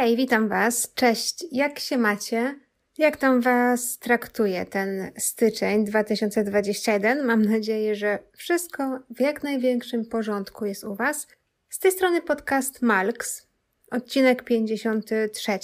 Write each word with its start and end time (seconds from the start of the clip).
Hej, 0.00 0.16
witam 0.16 0.48
Was. 0.48 0.92
Cześć, 0.94 1.44
jak 1.52 1.78
się 1.78 1.98
macie? 1.98 2.54
Jak 2.98 3.16
tam 3.16 3.40
Was 3.40 3.98
traktuje 3.98 4.66
ten 4.66 5.12
styczeń 5.18 5.84
2021? 5.84 7.26
Mam 7.26 7.42
nadzieję, 7.42 7.94
że 7.94 8.18
wszystko 8.36 8.98
w 9.10 9.20
jak 9.20 9.42
największym 9.42 10.04
porządku 10.04 10.66
jest 10.66 10.84
u 10.84 10.94
Was. 10.94 11.26
Z 11.68 11.78
tej 11.78 11.92
strony 11.92 12.22
podcast 12.22 12.82
Malks, 12.82 13.46
odcinek 13.90 14.44
53. 14.44 15.58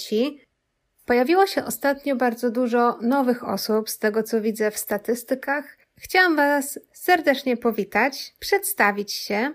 Pojawiło 1.05 1.47
się 1.47 1.65
ostatnio 1.65 2.15
bardzo 2.15 2.51
dużo 2.51 2.97
nowych 3.01 3.47
osób, 3.47 3.89
z 3.89 3.99
tego 3.99 4.23
co 4.23 4.41
widzę 4.41 4.71
w 4.71 4.77
statystykach. 4.77 5.77
Chciałam 5.97 6.35
Was 6.35 6.79
serdecznie 6.93 7.57
powitać, 7.57 8.35
przedstawić 8.39 9.11
się. 9.11 9.53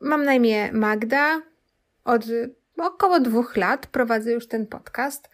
Mam 0.00 0.24
na 0.24 0.34
imię 0.34 0.72
Magda. 0.72 1.42
Od 2.04 2.24
około 2.78 3.20
dwóch 3.20 3.56
lat 3.56 3.86
prowadzę 3.86 4.32
już 4.32 4.46
ten 4.48 4.66
podcast, 4.66 5.30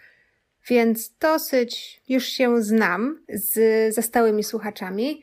więc 0.68 1.12
dosyć 1.20 2.02
już 2.08 2.24
się 2.24 2.62
znam 2.62 3.24
z, 3.28 3.54
ze 3.94 4.02
stałymi 4.02 4.44
słuchaczami. 4.44 5.22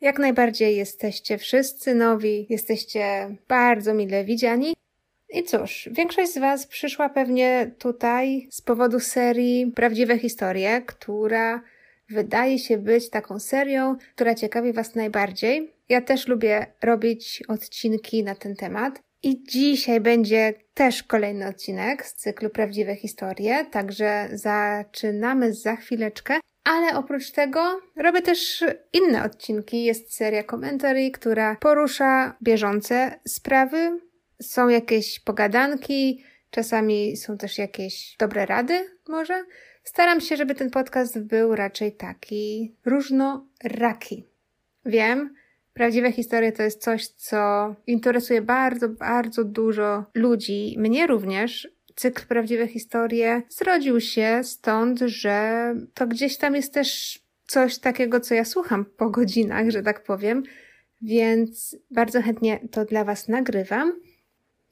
Jak 0.00 0.18
najbardziej 0.18 0.76
jesteście 0.76 1.38
wszyscy 1.38 1.94
nowi, 1.94 2.46
jesteście 2.50 3.36
bardzo 3.48 3.94
mile 3.94 4.24
widziani. 4.24 4.74
I 5.32 5.44
cóż, 5.44 5.88
większość 5.92 6.32
z 6.32 6.38
Was 6.38 6.66
przyszła 6.66 7.08
pewnie 7.08 7.70
tutaj 7.78 8.48
z 8.50 8.60
powodu 8.60 9.00
serii 9.00 9.72
Prawdziwe 9.74 10.18
Historie, 10.18 10.82
która 10.86 11.62
wydaje 12.08 12.58
się 12.58 12.78
być 12.78 13.10
taką 13.10 13.40
serią, 13.40 13.96
która 14.14 14.34
ciekawi 14.34 14.72
Was 14.72 14.94
najbardziej. 14.94 15.72
Ja 15.88 16.00
też 16.00 16.28
lubię 16.28 16.66
robić 16.82 17.42
odcinki 17.48 18.24
na 18.24 18.34
ten 18.34 18.56
temat. 18.56 19.02
I 19.22 19.44
dzisiaj 19.44 20.00
będzie 20.00 20.54
też 20.74 21.02
kolejny 21.02 21.46
odcinek 21.48 22.06
z 22.06 22.14
cyklu 22.14 22.50
Prawdziwe 22.50 22.96
Historie, 22.96 23.64
także 23.64 24.28
zaczynamy 24.32 25.54
za 25.54 25.76
chwileczkę. 25.76 26.40
Ale 26.64 26.96
oprócz 26.96 27.30
tego 27.30 27.80
robię 27.96 28.22
też 28.22 28.64
inne 28.92 29.24
odcinki. 29.24 29.84
Jest 29.84 30.14
seria 30.14 30.42
komentarzy, 30.42 31.10
która 31.10 31.56
porusza 31.56 32.36
bieżące 32.42 33.20
sprawy. 33.28 34.00
Są 34.42 34.68
jakieś 34.68 35.20
pogadanki, 35.20 36.24
czasami 36.50 37.16
są 37.16 37.38
też 37.38 37.58
jakieś 37.58 38.16
dobre 38.18 38.46
rady, 38.46 38.86
może. 39.08 39.44
Staram 39.84 40.20
się, 40.20 40.36
żeby 40.36 40.54
ten 40.54 40.70
podcast 40.70 41.18
był 41.18 41.54
raczej 41.54 41.92
taki 41.96 42.74
różnoraki. 42.84 44.26
Wiem, 44.86 45.34
Prawdziwe 45.72 46.12
historie 46.12 46.52
to 46.52 46.62
jest 46.62 46.82
coś, 46.82 47.06
co 47.06 47.74
interesuje 47.86 48.42
bardzo, 48.42 48.88
bardzo 48.88 49.44
dużo 49.44 50.04
ludzi, 50.14 50.76
mnie 50.78 51.06
również. 51.06 51.68
Cykl 51.96 52.26
Prawdziwe 52.26 52.66
historie 52.66 53.42
zrodził 53.48 54.00
się 54.00 54.40
stąd, 54.44 55.00
że 55.00 55.74
to 55.94 56.06
gdzieś 56.06 56.36
tam 56.36 56.54
jest 56.54 56.74
też 56.74 57.20
coś 57.46 57.78
takiego, 57.78 58.20
co 58.20 58.34
ja 58.34 58.44
słucham 58.44 58.84
po 58.84 59.10
godzinach, 59.10 59.70
że 59.70 59.82
tak 59.82 60.02
powiem, 60.02 60.42
więc 61.02 61.76
bardzo 61.90 62.22
chętnie 62.22 62.68
to 62.70 62.84
dla 62.84 63.04
Was 63.04 63.28
nagrywam. 63.28 63.92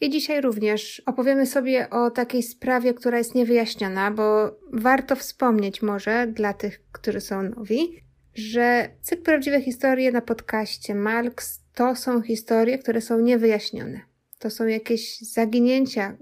I 0.01 0.11
dzisiaj 0.11 0.41
również 0.41 1.03
opowiemy 1.07 1.47
sobie 1.47 1.91
o 1.91 2.11
takiej 2.11 2.43
sprawie, 2.43 2.95
która 2.95 3.19
jest 3.19 3.35
niewyjaśniona, 3.35 4.11
bo 4.11 4.57
warto 4.73 5.17
wspomnieć 5.17 5.83
może 5.83 6.27
dla 6.27 6.53
tych, 6.53 6.81
którzy 6.93 7.21
są 7.21 7.43
nowi, 7.43 8.08
że 8.39 8.89
cykl 9.03 9.23
Prawdziwe 9.23 9.61
Historie 9.61 10.13
na 10.13 10.21
podcaście 10.21 10.95
Marx 10.95 11.61
to 11.75 11.97
są 11.97 12.23
historie, 12.23 12.79
które 12.79 13.01
są 13.01 13.21
niewyjaśnione. 13.21 14.01
To 14.39 14.51
są 14.51 14.67
jakieś 14.67 15.21
zaginięcia, 15.21 16.17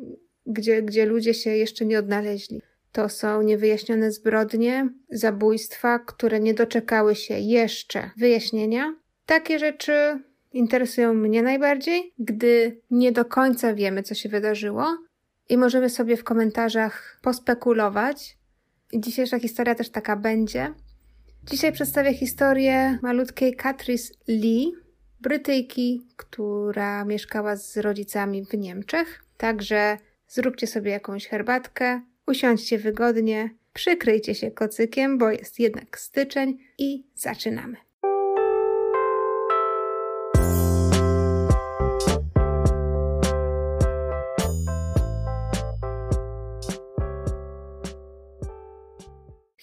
gdzie, 0.46 0.82
gdzie 0.82 1.06
ludzie 1.06 1.34
się 1.34 1.50
jeszcze 1.50 1.84
nie 1.84 1.98
odnaleźli. 1.98 2.62
To 2.92 3.08
są 3.08 3.42
niewyjaśnione 3.42 4.12
zbrodnie, 4.12 4.88
zabójstwa, 5.10 5.98
które 5.98 6.40
nie 6.40 6.54
doczekały 6.54 7.14
się 7.14 7.38
jeszcze 7.38 8.10
wyjaśnienia. 8.16 8.96
Takie 9.26 9.58
rzeczy 9.58 10.22
interesują 10.52 11.14
mnie 11.14 11.42
najbardziej, 11.42 12.12
gdy 12.18 12.80
nie 12.90 13.12
do 13.12 13.24
końca 13.24 13.74
wiemy, 13.74 14.02
co 14.02 14.14
się 14.14 14.28
wydarzyło 14.28 14.98
i 15.48 15.58
możemy 15.58 15.90
sobie 15.90 16.16
w 16.16 16.24
komentarzach 16.24 17.18
pospekulować. 17.22 18.38
Dzisiejsza 18.94 19.38
historia 19.38 19.74
też 19.74 19.88
taka 19.88 20.16
będzie. 20.16 20.74
Dzisiaj 21.50 21.72
przedstawię 21.72 22.14
historię 22.14 22.98
malutkiej 23.02 23.56
Catrice 23.56 24.14
Lee, 24.28 24.72
Brytyjki, 25.20 26.06
która 26.16 27.04
mieszkała 27.04 27.56
z 27.56 27.76
rodzicami 27.76 28.44
w 28.44 28.58
Niemczech. 28.58 29.24
Także 29.36 29.98
zróbcie 30.28 30.66
sobie 30.66 30.90
jakąś 30.90 31.26
herbatkę, 31.26 32.00
usiądźcie 32.26 32.78
wygodnie, 32.78 33.50
przykryjcie 33.72 34.34
się 34.34 34.50
kocykiem, 34.50 35.18
bo 35.18 35.30
jest 35.30 35.58
jednak 35.58 35.98
styczeń 35.98 36.58
i 36.78 37.06
zaczynamy. 37.14 37.85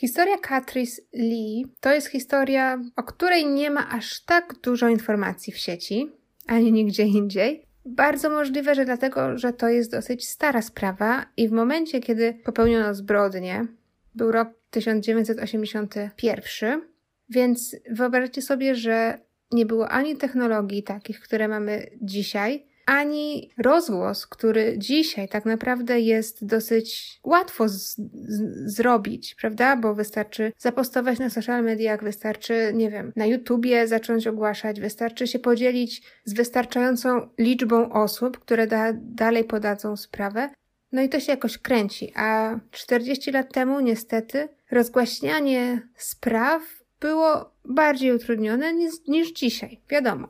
Historia 0.03 0.37
Catrice 0.37 1.01
Lee 1.13 1.65
to 1.79 1.93
jest 1.93 2.07
historia, 2.07 2.81
o 2.95 3.03
której 3.03 3.45
nie 3.45 3.71
ma 3.71 3.89
aż 3.89 4.23
tak 4.23 4.53
dużo 4.63 4.89
informacji 4.89 5.53
w 5.53 5.57
sieci, 5.57 6.11
ani 6.47 6.71
nigdzie 6.71 7.03
indziej. 7.03 7.65
Bardzo 7.85 8.29
możliwe, 8.29 8.75
że 8.75 8.85
dlatego, 8.85 9.37
że 9.37 9.53
to 9.53 9.69
jest 9.69 9.91
dosyć 9.91 10.27
stara 10.27 10.61
sprawa 10.61 11.25
i 11.37 11.49
w 11.49 11.51
momencie, 11.51 11.99
kiedy 11.99 12.33
popełniono 12.45 12.93
zbrodnię, 12.93 13.67
był 14.15 14.31
rok 14.31 14.49
1981, 14.69 16.81
więc 17.29 17.75
wyobraźcie 17.89 18.41
sobie, 18.41 18.75
że 18.75 19.19
nie 19.51 19.65
było 19.65 19.89
ani 19.89 20.17
technologii 20.17 20.83
takich, 20.83 21.19
które 21.19 21.47
mamy 21.47 21.89
dzisiaj, 22.01 22.65
ani 22.85 23.49
rozgłos, 23.57 24.27
który 24.27 24.75
dzisiaj 24.77 25.29
tak 25.29 25.45
naprawdę 25.45 25.99
jest 25.99 26.45
dosyć 26.45 27.19
łatwo 27.23 27.69
z, 27.69 27.95
z, 28.27 28.75
zrobić, 28.75 29.35
prawda? 29.35 29.75
Bo 29.75 29.95
wystarczy 29.95 30.51
zapostować 30.57 31.19
na 31.19 31.29
social 31.29 31.63
mediach, 31.63 32.03
wystarczy, 32.03 32.71
nie 32.73 32.89
wiem, 32.89 33.11
na 33.15 33.25
YouTubie 33.25 33.87
zacząć 33.87 34.27
ogłaszać, 34.27 34.79
wystarczy 34.79 35.27
się 35.27 35.39
podzielić 35.39 36.01
z 36.25 36.33
wystarczającą 36.33 37.29
liczbą 37.37 37.91
osób, 37.91 38.39
które 38.39 38.67
da, 38.67 38.93
dalej 38.93 39.43
podadzą 39.43 39.97
sprawę. 39.97 40.49
No 40.91 41.01
i 41.01 41.09
to 41.09 41.19
się 41.19 41.31
jakoś 41.31 41.57
kręci, 41.57 42.11
a 42.15 42.59
40 42.71 43.31
lat 43.31 43.53
temu 43.53 43.79
niestety 43.79 44.49
rozgłaśnianie 44.71 45.87
spraw 45.97 46.83
było 46.99 47.53
bardziej 47.65 48.11
utrudnione 48.11 48.73
niż, 48.73 48.93
niż 49.07 49.31
dzisiaj, 49.31 49.79
wiadomo. 49.89 50.27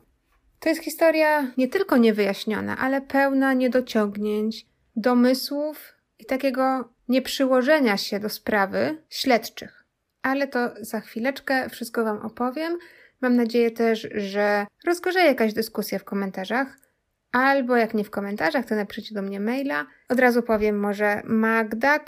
To 0.63 0.69
jest 0.69 0.83
historia 0.83 1.51
nie 1.57 1.67
tylko 1.67 1.97
niewyjaśniona, 1.97 2.77
ale 2.77 3.01
pełna 3.01 3.53
niedociągnięć, 3.53 4.65
domysłów 4.95 5.93
i 6.19 6.25
takiego 6.25 6.89
nieprzyłożenia 7.09 7.97
się 7.97 8.19
do 8.19 8.29
sprawy 8.29 8.97
śledczych. 9.09 9.83
Ale 10.21 10.47
to 10.47 10.59
za 10.81 10.99
chwileczkę 10.99 11.69
wszystko 11.69 12.03
Wam 12.03 12.17
opowiem. 12.17 12.77
Mam 13.21 13.35
nadzieję 13.35 13.71
też, 13.71 14.07
że 14.15 14.65
rozgorzeje 14.85 15.25
jakaś 15.25 15.53
dyskusja 15.53 15.99
w 15.99 16.03
komentarzach, 16.03 16.77
albo 17.31 17.75
jak 17.75 17.93
nie 17.93 18.03
w 18.03 18.09
komentarzach, 18.09 18.65
to 18.65 18.75
napiszcie 18.75 19.15
do 19.15 19.21
mnie 19.21 19.39
maila. 19.39 19.85
Od 20.09 20.19
razu 20.19 20.43
powiem 20.43 20.79
może 20.79 21.21
magda.malks 21.25 22.03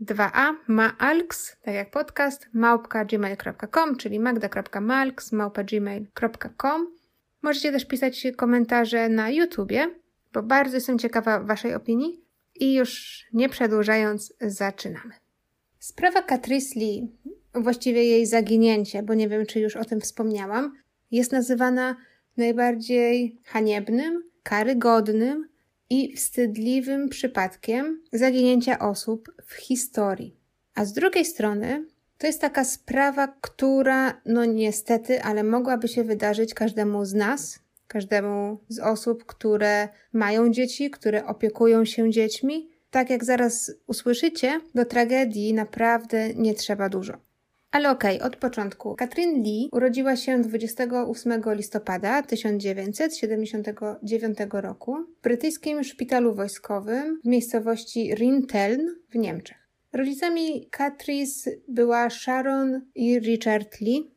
2a 0.00 0.54
maalks, 0.68 1.56
tak 1.62 1.74
jak 1.74 1.90
podcast, 1.90 2.48
małpka 2.52 3.04
gmail.com, 3.04 3.96
czyli 3.96 4.20
magda.malks 4.20 5.32
małpa 5.32 5.64
gmail.com. 5.64 6.96
Możecie 7.42 7.72
też 7.72 7.84
pisać 7.84 8.26
komentarze 8.36 9.08
na 9.08 9.30
YouTubie, 9.30 9.90
bo 10.32 10.42
bardzo 10.42 10.76
jestem 10.76 10.98
ciekawa 10.98 11.40
Waszej 11.40 11.74
opinii. 11.74 12.20
I 12.54 12.74
już 12.74 13.24
nie 13.32 13.48
przedłużając, 13.48 14.34
zaczynamy. 14.40 15.14
Sprawa 15.78 16.22
Catrice 16.22 16.80
Lee, 16.80 17.08
właściwie 17.54 18.04
jej 18.04 18.26
zaginięcie, 18.26 19.02
bo 19.02 19.14
nie 19.14 19.28
wiem, 19.28 19.46
czy 19.46 19.60
już 19.60 19.76
o 19.76 19.84
tym 19.84 20.00
wspomniałam, 20.00 20.72
jest 21.10 21.32
nazywana 21.32 21.96
najbardziej 22.36 23.40
haniebnym, 23.44 24.22
karygodnym 24.42 25.48
i 25.90 26.16
wstydliwym 26.16 27.08
przypadkiem 27.08 28.02
zaginięcia 28.12 28.78
osób 28.78 29.32
w 29.46 29.54
historii. 29.54 30.36
A 30.74 30.84
z 30.84 30.92
drugiej 30.92 31.24
strony, 31.24 31.86
to 32.18 32.26
jest 32.26 32.40
taka 32.40 32.64
sprawa, 32.64 33.28
która, 33.40 34.20
no 34.26 34.44
niestety, 34.44 35.22
ale 35.22 35.42
mogłaby 35.42 35.88
się 35.88 36.04
wydarzyć 36.04 36.54
każdemu 36.54 37.04
z 37.04 37.14
nas, 37.14 37.58
każdemu 37.88 38.58
z 38.68 38.78
osób, 38.78 39.24
które 39.24 39.88
mają 40.12 40.50
dzieci, 40.50 40.90
które 40.90 41.26
opiekują 41.26 41.84
się 41.84 42.10
dziećmi. 42.10 42.70
Tak 42.90 43.10
jak 43.10 43.24
zaraz 43.24 43.72
usłyszycie, 43.86 44.60
do 44.74 44.84
tragedii 44.84 45.54
naprawdę 45.54 46.34
nie 46.34 46.54
trzeba 46.54 46.88
dużo. 46.88 47.25
Ale 47.76 47.90
okej, 47.90 48.16
okay, 48.16 48.26
od 48.26 48.36
początku. 48.36 48.94
Katrin 48.94 49.42
Lee 49.42 49.68
urodziła 49.72 50.16
się 50.16 50.40
28 50.40 51.42
listopada 51.46 52.22
1979 52.22 54.38
roku 54.52 54.96
w 55.18 55.22
brytyjskim 55.22 55.84
szpitalu 55.84 56.34
wojskowym 56.34 57.20
w 57.24 57.28
miejscowości 57.28 58.14
Rinteln 58.14 58.80
w 59.10 59.14
Niemczech. 59.14 59.56
Rodzicami 59.92 60.68
Katris 60.70 61.48
była 61.68 62.10
Sharon 62.10 62.80
i 62.94 63.18
Richard 63.18 63.80
Lee. 63.80 64.10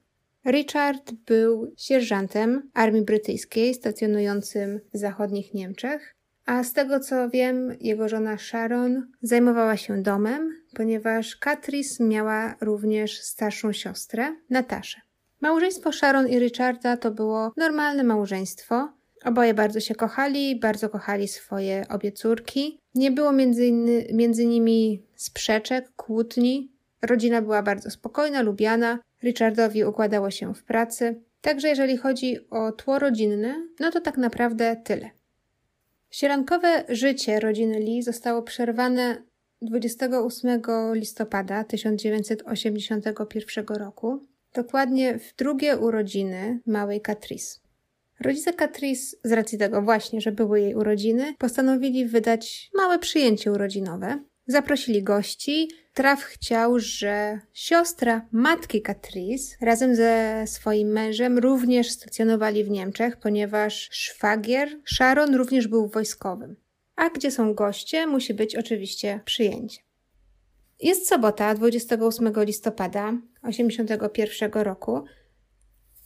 Richard 0.45 1.11
był 1.11 1.73
sierżantem 1.77 2.69
armii 2.73 3.01
brytyjskiej 3.01 3.73
stacjonującym 3.73 4.79
w 4.93 4.97
zachodnich 4.97 5.53
Niemczech, 5.53 6.15
a 6.49 6.63
z 6.63 6.73
tego 6.73 6.99
co 6.99 7.29
wiem, 7.29 7.77
jego 7.81 8.09
żona 8.09 8.37
Sharon 8.37 9.07
zajmowała 9.21 9.77
się 9.77 10.01
domem, 10.01 10.61
ponieważ 10.75 11.35
Katris 11.35 11.99
miała 11.99 12.55
również 12.61 13.21
starszą 13.21 13.73
siostrę, 13.73 14.35
Nataszę. 14.49 15.01
Małżeństwo 15.41 15.91
Sharon 15.91 16.27
i 16.27 16.39
Richarda 16.39 16.97
to 16.97 17.11
było 17.11 17.51
normalne 17.57 18.03
małżeństwo. 18.03 18.89
Oboje 19.25 19.53
bardzo 19.53 19.79
się 19.79 19.95
kochali, 19.95 20.59
bardzo 20.59 20.89
kochali 20.89 21.27
swoje 21.27 21.85
obie 21.89 22.11
córki. 22.11 22.79
Nie 22.95 23.11
było 23.11 23.31
między, 23.31 23.65
inny, 23.65 24.07
między 24.13 24.45
nimi 24.45 25.03
sprzeczek, 25.15 25.91
kłótni. 25.95 26.71
Rodzina 27.01 27.41
była 27.41 27.63
bardzo 27.63 27.91
spokojna, 27.91 28.41
lubiana. 28.41 28.99
Richardowi 29.23 29.83
układało 29.83 30.31
się 30.31 30.53
w 30.53 30.63
pracy. 30.63 31.21
Także 31.41 31.67
jeżeli 31.67 31.97
chodzi 31.97 32.49
o 32.49 32.71
tło 32.71 32.99
rodzinne, 32.99 33.67
no 33.79 33.91
to 33.91 34.01
tak 34.01 34.17
naprawdę 34.17 34.75
tyle. 34.83 35.18
Sielankowe 36.09 36.83
życie 36.89 37.39
rodziny 37.39 37.79
Lee 37.79 38.01
zostało 38.01 38.41
przerwane 38.41 39.23
28 39.61 40.61
listopada 40.93 41.63
1981 41.63 43.65
roku, 43.67 44.27
dokładnie 44.53 45.19
w 45.19 45.35
drugie 45.35 45.77
urodziny 45.77 46.59
małej 46.65 47.01
Catrice. 47.01 47.59
Rodzice 48.19 48.53
Catrice, 48.53 49.17
z 49.23 49.31
racji 49.31 49.57
tego 49.57 49.81
właśnie, 49.81 50.21
że 50.21 50.31
były 50.31 50.61
jej 50.61 50.75
urodziny, 50.75 51.33
postanowili 51.37 52.05
wydać 52.05 52.69
małe 52.75 52.99
przyjęcie 52.99 53.51
urodzinowe. 53.51 54.19
Zaprosili 54.49 55.03
gości. 55.03 55.69
Traf 55.93 56.23
chciał, 56.23 56.79
że 56.79 57.39
siostra 57.53 58.27
matki 58.31 58.81
Catrice 58.81 59.55
razem 59.61 59.95
ze 59.95 60.43
swoim 60.47 60.87
mężem 60.87 61.37
również 61.37 61.89
stacjonowali 61.89 62.63
w 62.63 62.69
Niemczech, 62.69 63.17
ponieważ 63.17 63.89
szwagier 63.91 64.69
Sharon 64.85 65.35
również 65.35 65.67
był 65.67 65.87
wojskowym. 65.87 66.55
A 66.95 67.09
gdzie 67.09 67.31
są 67.31 67.53
goście, 67.53 68.07
musi 68.07 68.33
być 68.33 68.55
oczywiście 68.55 69.19
przyjęcie. 69.25 69.81
Jest 70.79 71.07
sobota, 71.07 71.53
28 71.53 72.33
listopada 72.37 73.13
1981 73.45 74.63
roku 74.63 75.03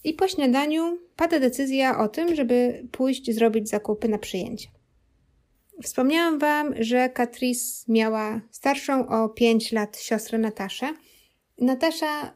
i 0.04 0.14
po 0.14 0.28
śniadaniu 0.28 0.98
pada 1.16 1.40
decyzja 1.40 1.98
o 1.98 2.08
tym, 2.08 2.36
żeby 2.36 2.88
pójść 2.92 3.36
zrobić 3.36 3.70
zakupy 3.70 4.10
na 4.10 4.18
przyjęcie. 4.18 4.68
Wspomniałam 5.82 6.40
Wam, 6.40 6.74
że 6.80 7.10
Catrice 7.10 7.86
miała 7.88 8.42
starszą 8.52 9.08
o 9.08 9.30
5 9.30 9.72
lat 9.72 9.98
siostrę 9.98 10.38
Nataszę. 10.38 10.94
Natasza 11.58 12.34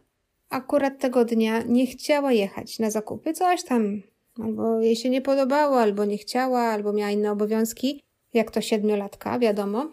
akurat 0.50 1.00
tego 1.00 1.26
dnia 1.26 1.62
nie 1.62 1.88
chciała 1.88 2.32
jechać 2.32 2.80
na 2.80 2.92
zakupy, 2.92 3.34
coś 3.34 3.64
tam 3.64 4.02
albo 4.44 4.82
jej 4.82 4.96
się 4.96 5.10
nie 5.10 5.22
podobało, 5.22 5.80
albo 5.80 6.06
nie 6.06 6.18
chciała, 6.18 6.62
albo 6.62 6.94
miała 6.94 7.12
inne 7.12 7.32
obowiązki, 7.32 8.04
jak 8.34 8.52
to 8.52 8.62
siedmiolatka, 8.62 9.40
wiadomo. 9.40 9.90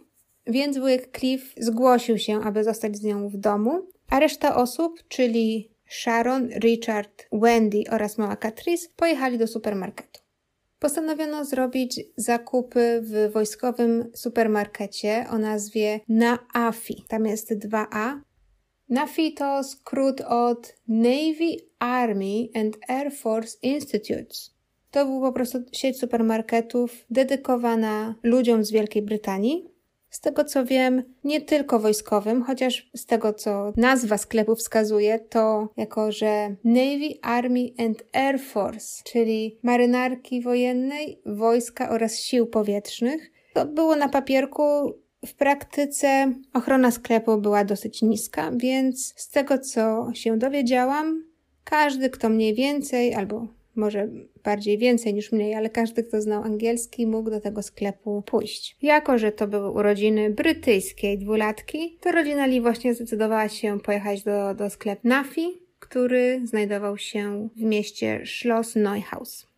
Więc 0.47 0.79
wujek 0.79 1.19
Cliff 1.19 1.55
zgłosił 1.57 2.19
się, 2.19 2.41
aby 2.41 2.65
zostać 2.65 2.97
z 2.97 3.03
nią 3.03 3.29
w 3.29 3.37
domu, 3.37 3.89
a 4.11 4.21
reszta 4.21 4.57
osób, 4.57 5.03
czyli 5.09 5.71
Sharon, 5.89 6.49
Richard, 6.49 7.27
Wendy 7.33 7.83
oraz 7.91 8.19
mała 8.19 8.37
Catrice, 8.37 8.89
pojechali 8.97 9.39
do 9.39 9.47
supermarketu. 9.47 10.24
Postanowiono 10.85 11.45
zrobić 11.45 12.01
zakupy 12.17 13.03
w 13.03 13.33
wojskowym 13.33 14.11
supermarkecie 14.15 15.27
o 15.31 15.39
nazwie 15.39 16.01
Naafi. 16.09 17.05
Tam 17.09 17.27
jest 17.27 17.53
2A. 17.53 18.21
NAFI 18.89 19.35
to 19.35 19.65
skrót 19.65 20.21
od 20.21 20.75
Navy, 20.89 21.57
Army 21.79 22.49
and 22.55 22.77
Air 22.89 23.13
Force 23.13 23.59
Institutes. 23.63 24.55
To 24.91 25.07
był 25.07 25.21
po 25.21 25.33
prostu 25.33 25.59
sieć 25.73 25.99
supermarketów 25.99 27.07
dedykowana 27.11 28.15
ludziom 28.23 28.65
z 28.65 28.71
Wielkiej 28.71 29.03
Brytanii. 29.03 29.74
Z 30.15 30.21
tego 30.21 30.45
co 30.45 30.65
wiem, 30.65 31.03
nie 31.25 31.41
tylko 31.41 31.79
wojskowym, 31.79 32.43
chociaż 32.43 32.91
z 32.97 33.07
tego 33.07 33.33
co 33.33 33.73
nazwa 33.77 34.19
sklepu 34.19 34.57
wskazuje, 34.57 35.19
to 35.19 35.69
jako 35.77 36.13
że 36.13 36.55
Navy, 36.65 37.15
Army 37.23 37.71
and 37.79 38.05
Air 38.13 38.41
Force, 38.41 39.03
czyli 39.05 39.59
marynarki 39.63 40.43
wojennej, 40.43 41.21
wojska 41.27 41.91
oraz 41.91 42.19
sił 42.19 42.47
powietrznych. 42.47 43.33
To 43.55 43.67
było 43.67 43.97
na 43.97 44.09
papierku 44.09 44.63
w 45.27 45.35
praktyce 45.35 46.33
ochrona 46.53 46.91
sklepu 46.91 47.39
była 47.39 47.65
dosyć 47.65 48.03
niska, 48.03 48.51
więc 48.57 49.15
z 49.17 49.29
tego 49.29 49.59
co 49.59 50.11
się 50.15 50.39
dowiedziałam, 50.39 51.25
każdy, 51.65 52.11
kto 52.11 52.29
mniej 52.29 52.55
więcej 52.55 53.15
albo 53.15 53.47
może 53.77 54.09
bardziej 54.45 54.79
więcej 54.79 55.15
niż 55.15 55.33
mniej, 55.33 55.55
ale 55.55 55.71
każdy, 55.71 56.03
kto 56.03 56.21
znał 56.21 56.43
angielski, 56.43 57.07
mógł 57.07 57.31
do 57.31 57.41
tego 57.41 57.63
sklepu 57.63 58.23
pójść. 58.23 58.77
Jako, 58.83 59.19
że 59.19 59.33
to 59.33 59.47
były 59.47 59.71
urodziny 59.71 60.31
brytyjskiej 60.31 61.19
dwulatki, 61.19 61.99
to 62.01 62.13
rodzina 62.13 62.47
Lee 62.47 62.61
właśnie 62.61 62.95
zdecydowała 62.95 63.49
się 63.49 63.81
pojechać 63.81 64.23
do, 64.23 64.55
do 64.55 64.71
sklepu 64.71 65.09
Nafi, 65.09 65.63
który 65.79 66.41
znajdował 66.45 66.99
się 66.99 67.49
w 67.57 67.63
mieście 67.63 68.23
Schloss 68.27 68.77
Neuhaus. 68.77 69.55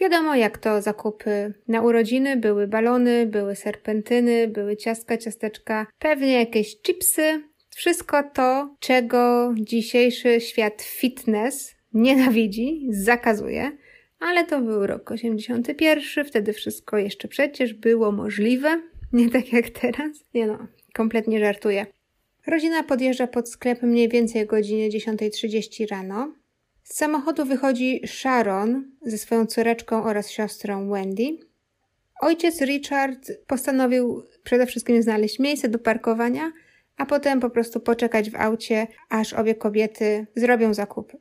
Wiadomo, 0.00 0.34
jak 0.34 0.58
to 0.58 0.82
zakupy 0.82 1.54
na 1.68 1.82
urodziny. 1.82 2.36
Były 2.36 2.66
balony, 2.66 3.26
były 3.26 3.56
serpentyny, 3.56 4.48
były 4.48 4.76
ciastka, 4.76 5.18
ciasteczka, 5.18 5.86
pewnie 5.98 6.32
jakieś 6.32 6.82
chipsy. 6.82 7.42
Wszystko 7.76 8.22
to, 8.34 8.76
czego 8.80 9.54
dzisiejszy 9.58 10.40
świat 10.40 10.82
fitness 10.82 11.74
nienawidzi, 11.94 12.86
zakazuje, 12.90 13.72
ale 14.18 14.46
to 14.46 14.60
był 14.60 14.86
rok 14.86 15.10
81, 15.10 16.24
wtedy 16.24 16.52
wszystko 16.52 16.98
jeszcze 16.98 17.28
przecież 17.28 17.74
było 17.74 18.12
możliwe, 18.12 18.82
nie 19.12 19.30
tak 19.30 19.52
jak 19.52 19.70
teraz. 19.70 20.10
Nie 20.34 20.46
no, 20.46 20.66
kompletnie 20.94 21.40
żartuję. 21.40 21.86
Rodzina 22.46 22.82
podjeżdża 22.82 23.26
pod 23.26 23.50
sklep 23.50 23.82
mniej 23.82 24.08
więcej 24.08 24.42
o 24.42 24.46
godzinie 24.46 24.90
10.30 24.90 25.90
rano. 25.90 26.34
Z 26.82 26.94
samochodu 26.94 27.44
wychodzi 27.44 28.00
Sharon 28.06 28.84
ze 29.02 29.18
swoją 29.18 29.46
córeczką 29.46 30.04
oraz 30.04 30.30
siostrą 30.30 30.90
Wendy. 30.90 31.38
Ojciec 32.20 32.60
Richard 32.60 33.32
postanowił 33.46 34.22
przede 34.44 34.66
wszystkim 34.66 35.02
znaleźć 35.02 35.38
miejsce 35.38 35.68
do 35.68 35.78
parkowania, 35.78 36.52
a 36.96 37.06
potem 37.06 37.40
po 37.40 37.50
prostu 37.50 37.80
poczekać 37.80 38.30
w 38.30 38.36
aucie, 38.36 38.86
aż 39.08 39.32
obie 39.32 39.54
kobiety 39.54 40.26
zrobią 40.36 40.74
zakupy. 40.74 41.18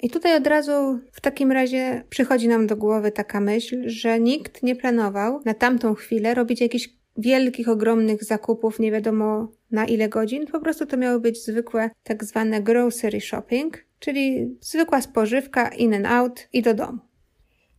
I 0.00 0.10
tutaj 0.10 0.36
od 0.36 0.46
razu 0.46 0.98
w 1.12 1.20
takim 1.20 1.52
razie 1.52 2.04
przychodzi 2.10 2.48
nam 2.48 2.66
do 2.66 2.76
głowy 2.76 3.12
taka 3.12 3.40
myśl, 3.40 3.82
że 3.86 4.20
nikt 4.20 4.62
nie 4.62 4.76
planował 4.76 5.40
na 5.44 5.54
tamtą 5.54 5.94
chwilę 5.94 6.34
robić 6.34 6.60
jakichś 6.60 6.88
wielkich, 7.16 7.68
ogromnych 7.68 8.24
zakupów, 8.24 8.80
nie 8.80 8.92
wiadomo 8.92 9.48
na 9.70 9.86
ile 9.86 10.08
godzin. 10.08 10.46
Po 10.46 10.60
prostu 10.60 10.86
to 10.86 10.96
miało 10.96 11.20
być 11.20 11.44
zwykłe 11.44 11.90
tak 12.02 12.24
zwane 12.24 12.62
grocery 12.62 13.20
shopping, 13.20 13.84
czyli 13.98 14.56
zwykła 14.60 15.00
spożywka 15.00 15.68
in 15.68 15.94
and 15.94 16.06
out 16.06 16.48
i 16.52 16.62
do 16.62 16.74
domu. 16.74 16.98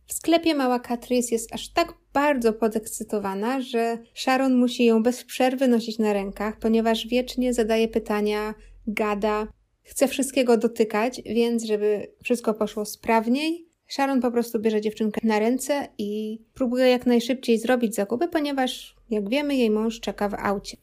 W 0.06 0.12
sklepie 0.12 0.54
mała 0.54 0.80
Catrice 0.80 1.34
jest 1.34 1.54
aż 1.54 1.72
tak 1.72 1.94
bardzo 2.12 2.52
podekscytowana, 2.52 3.60
że 3.60 3.98
Sharon 4.14 4.54
musi 4.54 4.84
ją 4.84 5.02
bez 5.02 5.24
przerwy 5.24 5.68
nosić 5.68 5.98
na 5.98 6.12
rękach, 6.12 6.58
ponieważ 6.58 7.06
wiecznie 7.06 7.54
zadaje 7.54 7.88
pytania, 7.88 8.54
gada, 8.86 9.46
chce 9.86 10.08
wszystkiego 10.08 10.56
dotykać, 10.56 11.22
więc 11.26 11.64
żeby 11.64 12.12
wszystko 12.22 12.54
poszło 12.54 12.84
sprawniej, 12.84 13.66
Sharon 13.88 14.20
po 14.20 14.30
prostu 14.30 14.60
bierze 14.60 14.80
dziewczynkę 14.80 15.20
na 15.24 15.38
ręce 15.38 15.88
i 15.98 16.40
próbuje 16.54 16.88
jak 16.88 17.06
najszybciej 17.06 17.58
zrobić 17.58 17.94
zakupy, 17.94 18.28
ponieważ, 18.28 18.96
jak 19.10 19.28
wiemy, 19.28 19.56
jej 19.56 19.70
mąż 19.70 20.00
czeka 20.00 20.28
w 20.28 20.34
aucie. 20.34 20.76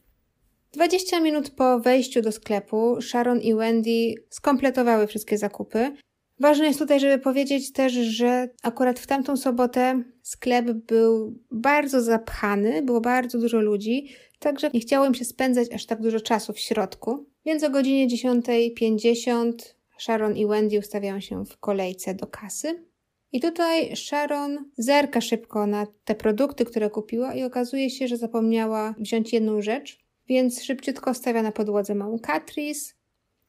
20 0.72 1.20
minut 1.20 1.50
po 1.50 1.80
wejściu 1.80 2.22
do 2.22 2.32
sklepu 2.32 3.00
Sharon 3.00 3.40
i 3.40 3.54
Wendy 3.54 4.14
skompletowały 4.30 5.06
wszystkie 5.06 5.38
zakupy. 5.38 5.92
Ważne 6.40 6.66
jest 6.66 6.78
tutaj, 6.78 7.00
żeby 7.00 7.22
powiedzieć 7.22 7.72
też, 7.72 7.92
że 7.92 8.48
akurat 8.62 8.98
w 8.98 9.06
tamtą 9.06 9.36
sobotę 9.36 10.02
sklep 10.22 10.70
był 10.70 11.38
bardzo 11.50 12.02
zapchany, 12.02 12.82
było 12.82 13.00
bardzo 13.00 13.38
dużo 13.38 13.60
ludzi, 13.60 14.08
także 14.38 14.70
nie 14.74 14.80
chciało 14.80 15.06
im 15.06 15.14
się 15.14 15.24
spędzać 15.24 15.72
aż 15.72 15.86
tak 15.86 16.02
dużo 16.02 16.20
czasu 16.20 16.52
w 16.52 16.58
środku. 16.58 17.33
Więc 17.44 17.64
o 17.64 17.70
godzinie 17.70 18.08
10.50 18.08 19.52
Sharon 19.98 20.36
i 20.36 20.46
Wendy 20.46 20.78
ustawiają 20.78 21.20
się 21.20 21.44
w 21.44 21.56
kolejce 21.58 22.14
do 22.14 22.26
kasy. 22.26 22.84
I 23.32 23.40
tutaj 23.40 23.96
Sharon 23.96 24.70
zerka 24.76 25.20
szybko 25.20 25.66
na 25.66 25.86
te 26.04 26.14
produkty, 26.14 26.64
które 26.64 26.90
kupiła 26.90 27.34
i 27.34 27.42
okazuje 27.42 27.90
się, 27.90 28.08
że 28.08 28.16
zapomniała 28.16 28.94
wziąć 28.98 29.32
jedną 29.32 29.62
rzecz, 29.62 30.04
więc 30.28 30.62
szybciutko 30.62 31.14
stawia 31.14 31.42
na 31.42 31.52
podłodze 31.52 31.94
małą 31.94 32.18
Catrice, 32.18 32.94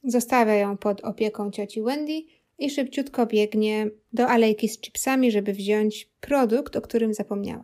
Zostawia 0.08 0.56
ją 0.56 0.78
pod 0.78 1.02
opieką 1.02 1.52
cioci 1.52 1.82
Wendy 1.82 2.22
i 2.60 2.70
szybciutko 2.70 3.25
biegnie 3.25 3.90
do 4.14 4.28
alejki 4.28 4.70
z 4.70 4.80
chipsami, 4.80 5.32
żeby 5.32 5.54
wziąć 5.54 6.10
produkt, 6.22 6.75
o 6.75 6.82
którym 6.82 7.14
zapomniała. 7.14 7.64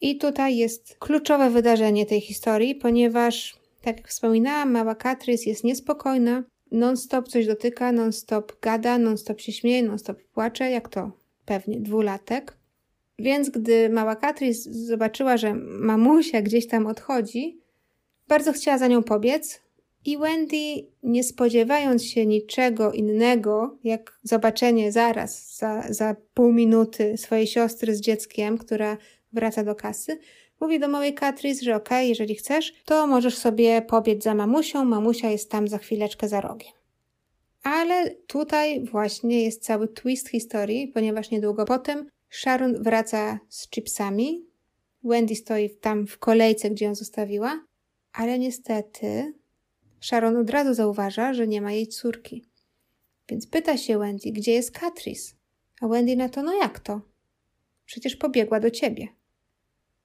I 0.00 0.18
tutaj 0.18 0.56
jest 0.56 0.96
kluczowe 0.98 1.50
wydarzenie 1.50 2.06
tej 2.06 2.20
historii, 2.20 2.74
ponieważ, 2.74 3.56
tak 3.82 3.96
jak 3.96 4.08
wspominałam, 4.08 4.70
mała 4.70 4.94
Katrys 4.94 5.46
jest 5.46 5.64
niespokojna, 5.64 6.44
non-stop 6.72 7.28
coś 7.28 7.46
dotyka, 7.46 7.92
non-stop 7.92 8.60
gada, 8.60 8.98
non-stop 8.98 9.40
się 9.40 9.52
śmieje, 9.52 9.82
non-stop 9.82 10.22
płacze, 10.22 10.70
jak 10.70 10.88
to 10.88 11.12
pewnie 11.44 11.80
dwulatek. 11.80 12.56
Więc 13.18 13.50
gdy 13.50 13.90
mała 13.90 14.16
Katrys 14.16 14.62
zobaczyła, 14.64 15.36
że 15.36 15.54
mamusia 15.64 16.42
gdzieś 16.42 16.66
tam 16.66 16.86
odchodzi, 16.86 17.60
bardzo 18.28 18.52
chciała 18.52 18.78
za 18.78 18.86
nią 18.86 19.02
pobiec, 19.02 19.62
i 20.04 20.18
Wendy, 20.18 20.86
nie 21.02 21.24
spodziewając 21.24 22.04
się 22.04 22.26
niczego 22.26 22.92
innego, 22.92 23.78
jak 23.84 24.18
zobaczenie 24.22 24.92
zaraz, 24.92 25.56
za, 25.56 25.84
za 25.88 26.16
pół 26.34 26.52
minuty 26.52 27.16
swojej 27.16 27.46
siostry 27.46 27.94
z 27.94 28.00
dzieckiem, 28.00 28.58
która 28.58 28.98
wraca 29.32 29.64
do 29.64 29.74
kasy, 29.74 30.18
mówi 30.62 30.80
do 30.80 30.88
małej 30.88 31.14
Katris, 31.14 31.62
że 31.62 31.76
okej, 31.76 31.98
okay, 31.98 32.08
jeżeli 32.08 32.34
chcesz, 32.34 32.74
to 32.84 33.06
możesz 33.06 33.38
sobie 33.38 33.82
pobiec 33.82 34.22
za 34.22 34.34
mamusią, 34.34 34.84
mamusia 34.84 35.30
jest 35.30 35.50
tam 35.50 35.68
za 35.68 35.78
chwileczkę 35.78 36.28
za 36.28 36.40
rogiem. 36.40 36.72
Ale 37.62 38.10
tutaj 38.10 38.84
właśnie 38.84 39.44
jest 39.44 39.64
cały 39.64 39.88
twist 39.88 40.28
historii, 40.28 40.88
ponieważ 40.88 41.30
niedługo 41.30 41.64
potem 41.64 42.08
Sharon 42.30 42.82
wraca 42.82 43.38
z 43.48 43.68
chipsami. 43.70 44.46
Wendy 45.04 45.34
stoi 45.34 45.70
tam 45.70 46.06
w 46.06 46.18
kolejce, 46.18 46.70
gdzie 46.70 46.84
ją 46.84 46.94
zostawiła, 46.94 47.64
ale 48.12 48.38
niestety 48.38 49.34
Sharon 50.00 50.36
od 50.36 50.50
razu 50.50 50.74
zauważa, 50.74 51.34
że 51.34 51.46
nie 51.46 51.62
ma 51.62 51.72
jej 51.72 51.86
córki. 51.86 52.44
Więc 53.28 53.46
pyta 53.46 53.76
się 53.76 53.98
Wendy, 53.98 54.32
gdzie 54.32 54.52
jest 54.52 54.70
Katris? 54.70 55.34
A 55.80 55.88
Wendy 55.88 56.16
na 56.16 56.28
to, 56.28 56.42
no 56.42 56.54
jak 56.54 56.80
to? 56.80 57.00
Przecież 57.86 58.16
pobiegła 58.16 58.60
do 58.60 58.70
ciebie. 58.70 59.08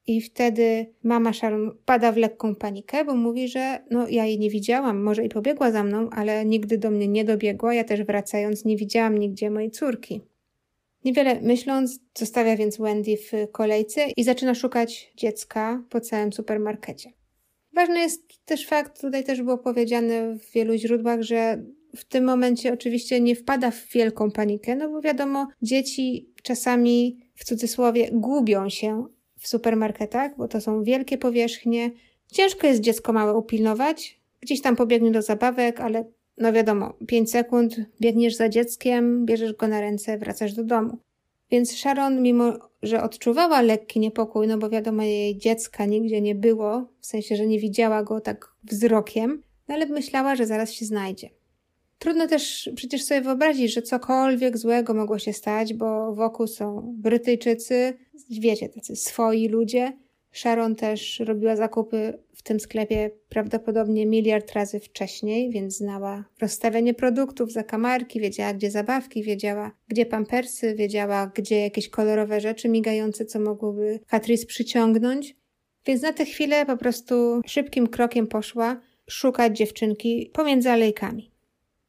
I 0.07 0.21
wtedy 0.21 0.93
mama 1.03 1.33
Sharon 1.33 1.77
pada 1.85 2.11
w 2.11 2.17
lekką 2.17 2.55
panikę, 2.55 3.05
bo 3.05 3.15
mówi, 3.15 3.47
że 3.47 3.79
no 3.91 4.07
ja 4.07 4.25
jej 4.25 4.39
nie 4.39 4.49
widziałam, 4.49 5.03
może 5.03 5.25
i 5.25 5.29
pobiegła 5.29 5.71
za 5.71 5.83
mną, 5.83 6.09
ale 6.09 6.45
nigdy 6.45 6.77
do 6.77 6.91
mnie 6.91 7.07
nie 7.07 7.25
dobiegła. 7.25 7.73
Ja 7.73 7.83
też 7.83 8.03
wracając 8.03 8.65
nie 8.65 8.77
widziałam 8.77 9.17
nigdzie 9.17 9.49
mojej 9.49 9.71
córki. 9.71 10.21
Niewiele 11.05 11.41
myśląc, 11.41 11.99
zostawia 12.17 12.55
więc 12.55 12.77
Wendy 12.77 13.17
w 13.17 13.51
kolejce 13.51 14.07
i 14.17 14.23
zaczyna 14.23 14.55
szukać 14.55 15.11
dziecka 15.15 15.83
po 15.89 16.01
całym 16.01 16.33
supermarkecie. 16.33 17.11
Ważny 17.73 17.99
jest 17.99 18.45
też 18.45 18.67
fakt, 18.67 19.01
tutaj 19.01 19.23
też 19.23 19.41
było 19.41 19.57
powiedziane 19.57 20.37
w 20.37 20.51
wielu 20.51 20.77
źródłach, 20.77 21.21
że 21.21 21.63
w 21.95 22.05
tym 22.05 22.23
momencie 22.23 22.73
oczywiście 22.73 23.21
nie 23.21 23.35
wpada 23.35 23.71
w 23.71 23.87
wielką 23.87 24.31
panikę, 24.31 24.75
no 24.75 24.89
bo 24.89 25.01
wiadomo, 25.01 25.47
dzieci 25.61 26.29
czasami 26.43 27.17
w 27.35 27.45
cudzysłowie 27.45 28.09
gubią 28.11 28.69
się 28.69 29.05
w 29.37 29.47
supermarketach, 29.47 30.37
bo 30.37 30.47
to 30.47 30.61
są 30.61 30.83
wielkie 30.83 31.17
powierzchnie. 31.17 31.91
Ciężko 32.31 32.67
jest 32.67 32.81
dziecko 32.81 33.13
małe 33.13 33.33
upilnować. 33.33 34.19
Gdzieś 34.41 34.61
tam 34.61 34.75
pobiegnie 34.75 35.11
do 35.11 35.21
zabawek, 35.21 35.79
ale 35.79 36.05
no 36.37 36.53
wiadomo, 36.53 36.93
5 37.07 37.31
sekund 37.31 37.75
biegniesz 38.01 38.35
za 38.35 38.49
dzieckiem, 38.49 39.25
bierzesz 39.25 39.53
go 39.53 39.67
na 39.67 39.81
ręce, 39.81 40.17
wracasz 40.17 40.53
do 40.53 40.63
domu. 40.63 40.97
Więc 41.51 41.71
Sharon, 41.71 42.21
mimo 42.21 42.53
że 42.83 43.03
odczuwała 43.03 43.61
lekki 43.61 43.99
niepokój, 43.99 44.47
no 44.47 44.57
bo 44.57 44.69
wiadomo, 44.69 45.03
jej 45.03 45.37
dziecka 45.37 45.85
nigdzie 45.85 46.21
nie 46.21 46.35
było, 46.35 46.87
w 46.99 47.05
sensie, 47.05 47.35
że 47.35 47.47
nie 47.47 47.59
widziała 47.59 48.03
go 48.03 48.21
tak 48.21 48.51
wzrokiem, 48.63 49.43
no 49.67 49.75
ale 49.75 49.85
myślała, 49.85 50.35
że 50.35 50.45
zaraz 50.45 50.71
się 50.71 50.85
znajdzie. 50.85 51.29
Trudno 51.99 52.27
też 52.27 52.69
przecież 52.75 53.03
sobie 53.03 53.21
wyobrazić, 53.21 53.73
że 53.73 53.81
cokolwiek 53.81 54.57
złego 54.57 54.93
mogło 54.93 55.19
się 55.19 55.33
stać, 55.33 55.73
bo 55.73 56.15
wokół 56.15 56.47
są 56.47 56.95
Brytyjczycy, 56.97 57.93
wiecie, 58.29 58.69
tacy 58.69 58.95
swoi 58.95 59.47
ludzie. 59.47 59.93
Sharon 60.31 60.75
też 60.75 61.19
robiła 61.19 61.55
zakupy 61.55 62.19
w 62.33 62.43
tym 62.43 62.59
sklepie 62.59 63.11
prawdopodobnie 63.29 64.05
miliard 64.05 64.51
razy 64.53 64.79
wcześniej, 64.79 65.49
więc 65.49 65.77
znała 65.77 66.25
rozstawienie 66.41 66.93
produktów, 66.93 67.51
zakamarki, 67.51 68.19
wiedziała 68.19 68.53
gdzie 68.53 68.71
zabawki, 68.71 69.23
wiedziała 69.23 69.71
gdzie 69.87 70.05
pampersy, 70.05 70.75
wiedziała 70.75 71.31
gdzie 71.35 71.61
jakieś 71.61 71.89
kolorowe 71.89 72.41
rzeczy 72.41 72.69
migające, 72.69 73.25
co 73.25 73.39
mogłoby 73.39 73.99
Catrice 74.11 74.45
przyciągnąć. 74.45 75.35
Więc 75.85 76.01
na 76.01 76.13
tę 76.13 76.25
chwilę 76.25 76.65
po 76.65 76.77
prostu 76.77 77.41
szybkim 77.45 77.87
krokiem 77.87 78.27
poszła 78.27 78.81
szukać 79.09 79.57
dziewczynki 79.57 80.31
pomiędzy 80.33 80.69
alejkami. 80.69 81.36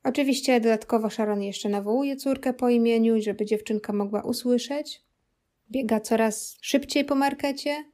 Oczywiście 0.05 0.61
dodatkowo 0.61 1.11
Sharon 1.11 1.43
jeszcze 1.43 1.69
nawołuje 1.69 2.17
córkę 2.17 2.53
po 2.53 2.69
imieniu, 2.69 3.23
żeby 3.23 3.47
dziewczynka 3.47 3.93
mogła 3.93 4.23
usłyszeć. 4.23 5.03
Biega 5.71 6.01
coraz 6.01 6.57
szybciej 6.61 7.05
po 7.05 7.15
markecie, 7.15 7.85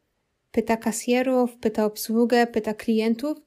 pyta 0.52 0.76
kasjerów, 0.76 1.56
pyta 1.56 1.84
obsługę, 1.84 2.46
pyta 2.46 2.74
klientów, 2.74 3.38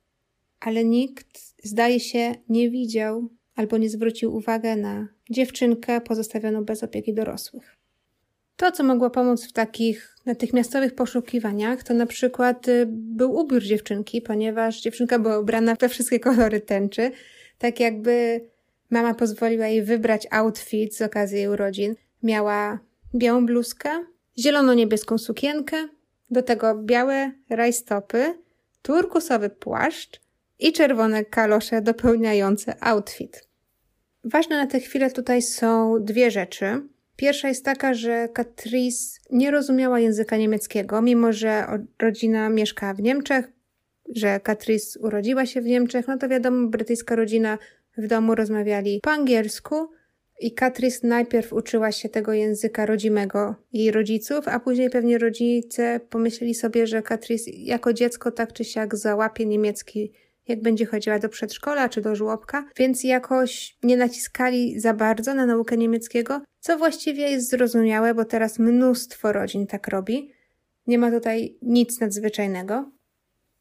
ale 0.60 0.84
nikt, 0.84 1.56
zdaje 1.64 2.00
się, 2.00 2.36
nie 2.50 2.70
widział 2.70 3.30
albo 3.56 3.78
nie 3.78 3.90
zwrócił 3.90 4.36
uwagi 4.36 4.68
na 4.78 5.08
dziewczynkę 5.30 6.02
pozostawioną 6.02 6.66
bez 6.66 6.84
opieki 6.84 7.14
dorosłych. 7.14 7.78
To, 8.58 8.72
co 8.72 8.84
mogło 8.84 9.10
pomóc 9.10 9.48
w 9.48 9.54
takich 9.54 10.16
natychmiastowych 10.26 10.96
poszukiwaniach, 10.96 11.84
to 11.84 11.94
na 11.94 12.06
przykład 12.06 12.68
y, 12.68 12.86
był 12.90 13.36
ubiór 13.36 13.64
dziewczynki, 13.64 14.22
ponieważ 14.22 14.82
dziewczynka 14.82 15.20
była 15.20 15.40
ubrana 15.40 15.76
we 15.80 15.90
wszystkie 15.90 16.20
kolory 16.20 16.62
tęczy, 16.62 17.12
tak 17.58 17.80
jakby 17.80 18.42
mama 18.90 19.14
pozwoliła 19.14 19.68
jej 19.68 19.84
wybrać 19.84 20.28
outfit 20.32 20.96
z 20.96 21.02
okazji 21.02 21.38
jej 21.38 21.48
urodzin. 21.48 21.96
Miała 22.24 22.80
białą 23.16 23.46
bluzkę, 23.46 23.90
zielono-niebieską 24.38 25.18
sukienkę, 25.18 25.78
do 26.30 26.44
tego 26.44 26.76
białe 26.76 27.32
rajstopy, 27.50 28.34
turkusowy 28.82 29.50
płaszcz 29.50 30.22
i 30.60 30.74
czerwone 30.74 31.26
kalosze 31.26 31.82
dopełniające 31.82 32.84
outfit. 32.84 33.48
Ważne 34.24 34.58
na 34.58 34.68
tę 34.68 34.80
chwilę 34.80 35.12
tutaj 35.12 35.42
są 35.42 35.96
dwie 36.00 36.32
rzeczy. 36.32 36.82
Pierwsza 37.16 37.48
jest 37.48 37.66
taka, 37.66 37.94
że 37.94 38.30
Catrice 38.34 39.20
nie 39.32 39.52
rozumiała 39.52 40.00
języka 40.00 40.38
niemieckiego, 40.38 41.02
mimo 41.02 41.34
że 41.34 41.68
rodzina 42.02 42.50
mieszka 42.50 42.94
w 42.94 43.02
Niemczech, 43.02 43.52
że 44.16 44.40
Catrice 44.40 45.00
urodziła 45.00 45.46
się 45.46 45.62
w 45.62 45.66
Niemczech, 45.66 46.08
no 46.08 46.18
to 46.18 46.30
wiadomo, 46.30 46.68
brytyjska 46.68 47.16
rodzina 47.16 47.58
w 47.98 48.08
domu 48.08 48.36
rozmawiali 48.36 49.00
po 49.04 49.12
angielsku, 49.12 49.90
i 50.40 50.52
Katris 50.52 51.04
najpierw 51.04 51.54
uczyła 51.54 51.92
się 51.92 52.10
tego 52.10 52.34
języka 52.34 52.86
rodzimego 52.86 53.56
jej 53.74 53.92
rodziców, 53.92 54.48
a 54.48 54.60
później 54.60 54.90
pewnie 54.90 55.18
rodzice 55.18 56.00
pomyśleli 56.10 56.56
sobie, 56.56 56.88
że 56.88 57.02
Katris 57.02 57.46
jako 57.48 57.94
dziecko 57.94 58.32
tak 58.32 58.54
czy 58.54 58.64
siak 58.64 58.96
załapie 58.96 59.46
niemiecki, 59.46 60.12
jak 60.48 60.62
będzie 60.62 60.86
chodziła 60.86 61.20
do 61.20 61.30
przedszkola 61.30 61.90
czy 61.90 62.02
do 62.02 62.16
żłobka, 62.16 62.70
więc 62.78 63.04
jakoś 63.04 63.78
nie 63.84 63.98
naciskali 63.98 64.80
za 64.80 64.94
bardzo 64.94 65.34
na 65.34 65.46
naukę 65.46 65.78
niemieckiego, 65.78 66.42
co 66.60 66.78
właściwie 66.78 67.30
jest 67.30 67.50
zrozumiałe, 67.50 68.14
bo 68.14 68.26
teraz 68.26 68.60
mnóstwo 68.60 69.34
rodzin 69.34 69.68
tak 69.68 69.88
robi. 69.88 70.32
Nie 70.88 70.98
ma 70.98 71.12
tutaj 71.12 71.58
nic 71.62 72.00
nadzwyczajnego. 72.00 72.92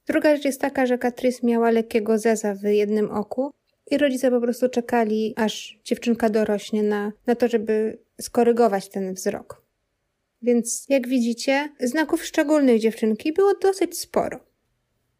Druga 0.06 0.36
rzecz 0.36 0.44
jest 0.44 0.60
taka, 0.60 0.86
że 0.86 0.98
Katris 0.98 1.42
miała 1.42 1.70
lekkiego 1.70 2.18
zeza 2.18 2.54
w 2.54 2.62
jednym 2.62 3.10
oku, 3.10 3.52
i 3.90 3.98
rodzice 3.98 4.30
po 4.30 4.40
prostu 4.40 4.68
czekali, 4.68 5.34
aż 5.36 5.78
dziewczynka 5.84 6.28
dorośnie 6.28 6.82
na, 6.82 7.12
na 7.26 7.34
to, 7.34 7.48
żeby 7.48 7.98
skorygować 8.20 8.88
ten 8.88 9.14
wzrok. 9.14 9.62
Więc 10.42 10.86
jak 10.88 11.08
widzicie, 11.08 11.68
znaków 11.80 12.24
szczególnych 12.24 12.80
dziewczynki 12.80 13.32
było 13.32 13.54
dosyć 13.54 13.98
sporo. 13.98 14.40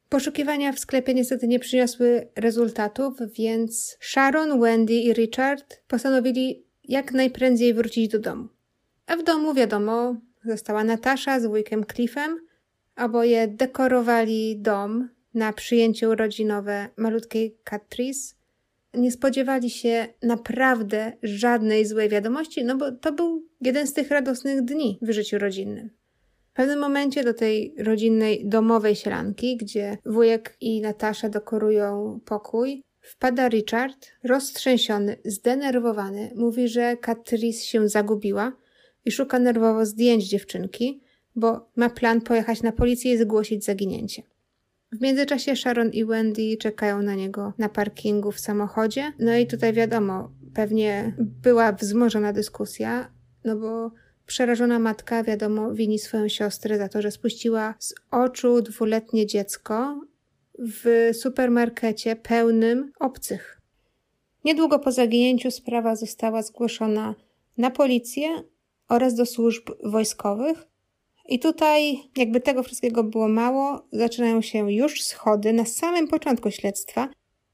Poszukiwania 0.09 0.73
w 0.73 0.79
sklepie 0.79 1.15
niestety 1.15 1.49
nie 1.49 1.59
przyniosły 1.59 2.29
rezultatów, 2.37 3.15
więc 3.33 3.97
Sharon, 4.01 4.61
Wendy 4.61 4.95
i 4.95 5.13
Richard 5.13 5.81
postanowili 5.89 6.67
jak 6.85 7.13
najprędzej 7.13 7.75
wrócić 7.75 8.09
do 8.09 8.19
domu. 8.19 8.49
A 9.07 9.17
w 9.17 9.23
domu, 9.23 9.55
wiadomo, 9.55 10.17
została 10.45 10.85
Natasza 10.85 11.41
z 11.41 11.47
wujkiem 11.47 11.85
Cliffem. 11.95 12.41
Oboje 12.97 13.49
dekorowali 13.49 14.57
dom 14.59 15.09
na 15.35 15.53
przyjęcie 15.53 16.09
urodzinowe 16.09 16.89
malutkiej 16.97 17.57
Catrice 17.65 18.37
nie 18.97 19.13
spodziewali 19.13 19.71
się 19.71 20.07
naprawdę 20.23 21.13
żadnej 21.23 21.87
złej 21.87 22.09
wiadomości, 22.09 22.65
no 22.65 22.77
bo 22.77 22.93
to 22.93 23.13
był 23.13 23.47
jeden 23.61 23.87
z 23.87 23.93
tych 23.93 24.11
radosnych 24.11 24.63
dni 24.63 24.99
w 25.03 25.11
życiu 25.11 25.39
rodzinnym. 25.39 25.91
W 26.53 26.57
pewnym 26.57 26.79
momencie 26.79 27.25
do 27.25 27.35
tej 27.35 27.75
rodzinnej 27.79 28.49
domowej 28.49 28.97
sielanki, 28.97 29.57
gdzie 29.57 29.99
wujek 30.07 30.57
i 30.61 30.81
Natasza 30.81 31.29
dekorują 31.29 32.21
pokój, 32.25 32.83
wpada 33.01 33.49
Richard, 33.49 34.07
roztrzęsiony, 34.25 35.17
zdenerwowany. 35.25 36.31
Mówi, 36.37 36.69
że 36.69 36.97
Catrice 36.97 37.65
się 37.65 37.89
zagubiła 37.89 38.53
i 39.05 39.11
szuka 39.11 39.39
nerwowo 39.39 39.87
zdjęć 39.87 40.25
dziewczynki, 40.25 41.01
bo 41.37 41.69
ma 41.77 41.91
plan 41.91 42.21
pojechać 42.21 42.63
na 42.63 42.73
policję 42.73 43.13
i 43.13 43.19
zgłosić 43.19 43.65
zaginięcie. 43.65 44.23
W 44.93 45.01
międzyczasie 45.01 45.57
Sharon 45.57 45.91
i 45.91 46.05
Wendy 46.05 46.57
czekają 46.57 47.03
na 47.03 47.15
niego 47.15 47.53
na 47.59 47.69
parkingu 47.69 48.33
w 48.33 48.41
samochodzie. 48.41 49.13
No 49.19 49.37
i 49.37 49.47
tutaj 49.47 49.73
wiadomo, 49.73 50.31
pewnie 50.55 51.15
była 51.19 51.73
wzmożona 51.73 52.33
dyskusja, 52.33 53.11
no 53.45 53.57
bo 53.57 53.91
przerażona 54.27 54.79
matka, 54.79 55.23
wiadomo, 55.23 55.75
wini 55.75 55.99
swoją 55.99 56.29
siostrę 56.29 56.79
za 56.79 56.89
to, 56.89 57.03
że 57.03 57.11
spuściła 57.11 57.75
z 57.79 57.95
oczu 58.11 58.63
dwuletnie 58.63 59.27
dziecko 59.27 60.01
w 60.59 61.11
supermarkecie 61.13 62.17
pełnym 62.17 62.93
obcych. 63.01 63.61
Niedługo 64.45 64.79
po 64.79 64.93
zaginięciu 64.93 65.51
sprawa 65.51 65.97
została 65.97 66.43
zgłoszona 66.43 67.15
na 67.59 67.71
policję 67.71 68.29
oraz 68.89 69.15
do 69.15 69.27
służb 69.27 69.71
wojskowych. 69.85 70.67
I 71.29 71.39
tutaj, 71.39 72.01
jakby 72.17 72.41
tego 72.41 72.63
wszystkiego 72.63 73.05
było 73.05 73.29
mało, 73.29 73.87
zaczynają 73.93 74.43
się 74.43 74.73
już 74.73 75.03
schody 75.03 75.53
na 75.53 75.65
samym 75.65 76.09
początku 76.09 76.51
śledztwa, 76.51 77.09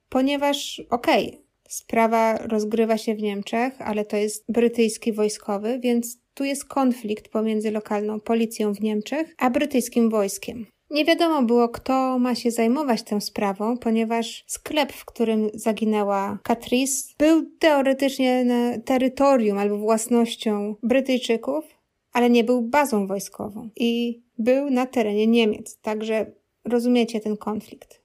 ponieważ, 0.09 0.83
okej, 0.91 1.29
okay, 1.29 1.43
sprawa 1.69 2.39
rozgrywa 2.39 2.99
się 2.99 3.15
w 3.15 3.23
Niemczech, 3.23 3.73
ale 3.79 4.05
to 4.05 4.17
jest 4.17 4.45
brytyjski 4.49 5.13
wojskowy, 5.13 5.79
więc 5.83 6.19
tu 6.35 6.45
jest 6.45 6.65
konflikt 6.65 7.29
pomiędzy 7.29 7.71
lokalną 7.71 8.21
policją 8.21 8.75
w 8.75 8.81
Niemczech 8.81 9.35
a 9.39 9.51
brytyjskim 9.51 10.11
wojskiem. 10.11 10.67
Nie 10.91 11.05
wiadomo 11.05 11.43
było, 11.43 11.69
kto 11.69 12.19
ma 12.19 12.35
się 12.35 12.51
zajmować 12.51 13.03
tą 13.03 13.21
sprawą, 13.21 13.79
ponieważ 13.79 14.45
sklep, 14.47 14.93
w 14.93 15.05
którym 15.05 15.51
zaginęła 15.55 16.39
Catrice, 16.43 17.15
był 17.19 17.51
teoretycznie 17.59 18.45
na 18.45 18.79
terytorium 18.79 19.59
albo 19.59 19.79
własnością 19.79 20.75
Brytyjczyków, 20.83 21.65
ale 22.13 22.31
nie 22.31 22.45
był 22.45 22.63
bazą 22.63 23.07
wojskową 23.07 23.69
i 23.77 24.23
był 24.39 24.71
na 24.71 24.87
terenie 24.87 25.27
Niemiec, 25.27 25.79
także 25.79 26.27
rozumiecie 26.65 27.21
ten 27.21 27.37
konflikt. 27.37 28.03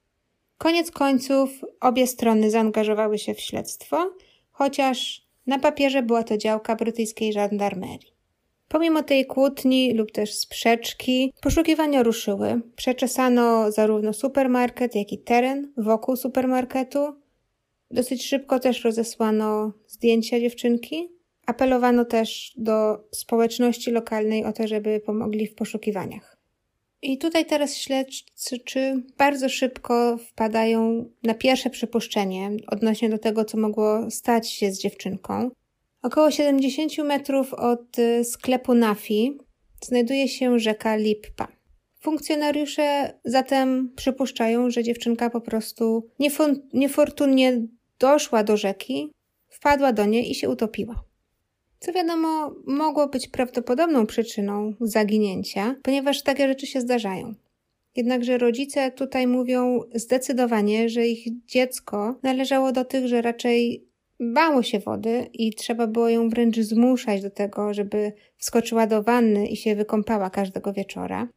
Koniec 0.58 0.92
końców 0.92 1.50
obie 1.80 2.08
strony 2.08 2.52
zaangażowały 2.52 3.18
się 3.18 3.34
w 3.34 3.40
śledztwo, 3.40 4.14
chociaż 4.52 5.28
na 5.48 5.60
papierze 5.60 6.04
była 6.04 6.24
to 6.24 6.38
działka 6.38 6.76
brytyjskiej 6.76 7.34
żandarmerii. 7.34 8.18
Pomimo 8.68 9.04
tej 9.04 9.26
kłótni 9.26 9.94
lub 9.94 10.12
też 10.12 10.34
sprzeczki, 10.34 11.34
poszukiwania 11.42 12.04
ruszyły. 12.04 12.62
Przeczesano 12.76 13.72
zarówno 13.72 14.14
supermarket, 14.14 14.96
jak 14.96 15.14
i 15.14 15.18
teren 15.18 15.74
wokół 15.78 16.16
supermarketu. 16.16 17.14
Dosyć 17.92 18.26
szybko 18.26 18.60
też 18.60 18.84
rozesłano 18.84 19.72
zdjęcia 19.88 20.40
dziewczynki. 20.40 21.10
Apelowano 21.48 22.06
też 22.06 22.54
do 22.58 23.04
społeczności 23.12 23.92
lokalnej 23.92 24.46
o 24.46 24.54
to, 24.54 24.68
żeby 24.68 25.00
pomogli 25.00 25.48
w 25.48 25.56
poszukiwaniach. 25.56 26.38
I 27.02 27.18
tutaj 27.18 27.46
teraz 27.46 27.76
śledczy 27.76 29.04
bardzo 29.18 29.50
szybko 29.50 30.18
wpadają 30.18 31.10
na 31.24 31.34
pierwsze 31.34 31.70
przypuszczenie 31.70 32.52
odnośnie 32.68 33.10
do 33.10 33.18
tego, 33.18 33.46
co 33.46 33.58
mogło 33.58 34.12
stać 34.12 34.50
się 34.50 34.72
z 34.72 34.80
dziewczynką. 34.80 35.52
Około 36.02 36.32
70 36.32 36.98
metrów 36.98 37.54
od 37.54 38.00
y, 38.00 38.24
sklepu 38.24 38.74
Nafi 38.74 39.38
znajduje 39.84 40.28
się 40.28 40.60
rzeka 40.60 40.96
Lippa. 40.96 41.48
Funkcjonariusze 42.00 43.14
zatem 43.26 43.94
przypuszczają, 43.96 44.70
że 44.70 44.84
dziewczynka 44.84 45.30
po 45.30 45.42
prostu 45.42 46.08
niefortunnie 46.74 47.68
doszła 48.00 48.44
do 48.44 48.58
rzeki, 48.58 49.12
wpadła 49.50 49.94
do 49.94 50.06
niej 50.06 50.32
i 50.32 50.36
się 50.36 50.50
utopiła. 50.50 51.07
Co 51.80 51.94
wiadomo, 51.94 52.56
mogło 52.66 53.08
być 53.08 53.28
prawdopodobną 53.28 54.06
przyczyną 54.06 54.74
zaginięcia, 54.82 55.76
ponieważ 55.84 56.24
takie 56.24 56.48
rzeczy 56.48 56.68
się 56.68 56.82
zdarzają. 56.82 57.34
Jednakże 57.96 58.38
rodzice 58.38 58.92
tutaj 58.92 59.28
mówią 59.28 59.80
zdecydowanie, 59.96 60.90
że 60.90 61.08
ich 61.08 61.46
dziecko 61.46 62.20
należało 62.24 62.72
do 62.72 62.86
tych, 62.86 63.08
że 63.08 63.22
raczej 63.22 63.88
bało 64.20 64.64
się 64.64 64.80
wody 64.80 65.30
i 65.34 65.54
trzeba 65.54 65.88
było 65.88 66.10
ją 66.10 66.30
wręcz 66.30 66.60
zmuszać 66.60 67.22
do 67.22 67.30
tego, 67.30 67.74
żeby 67.74 68.14
wskoczyła 68.38 68.88
do 68.88 69.04
wanny 69.04 69.48
i 69.48 69.56
się 69.58 69.76
wykąpała 69.76 70.30
każdego 70.30 70.74
wieczora. 70.74 71.28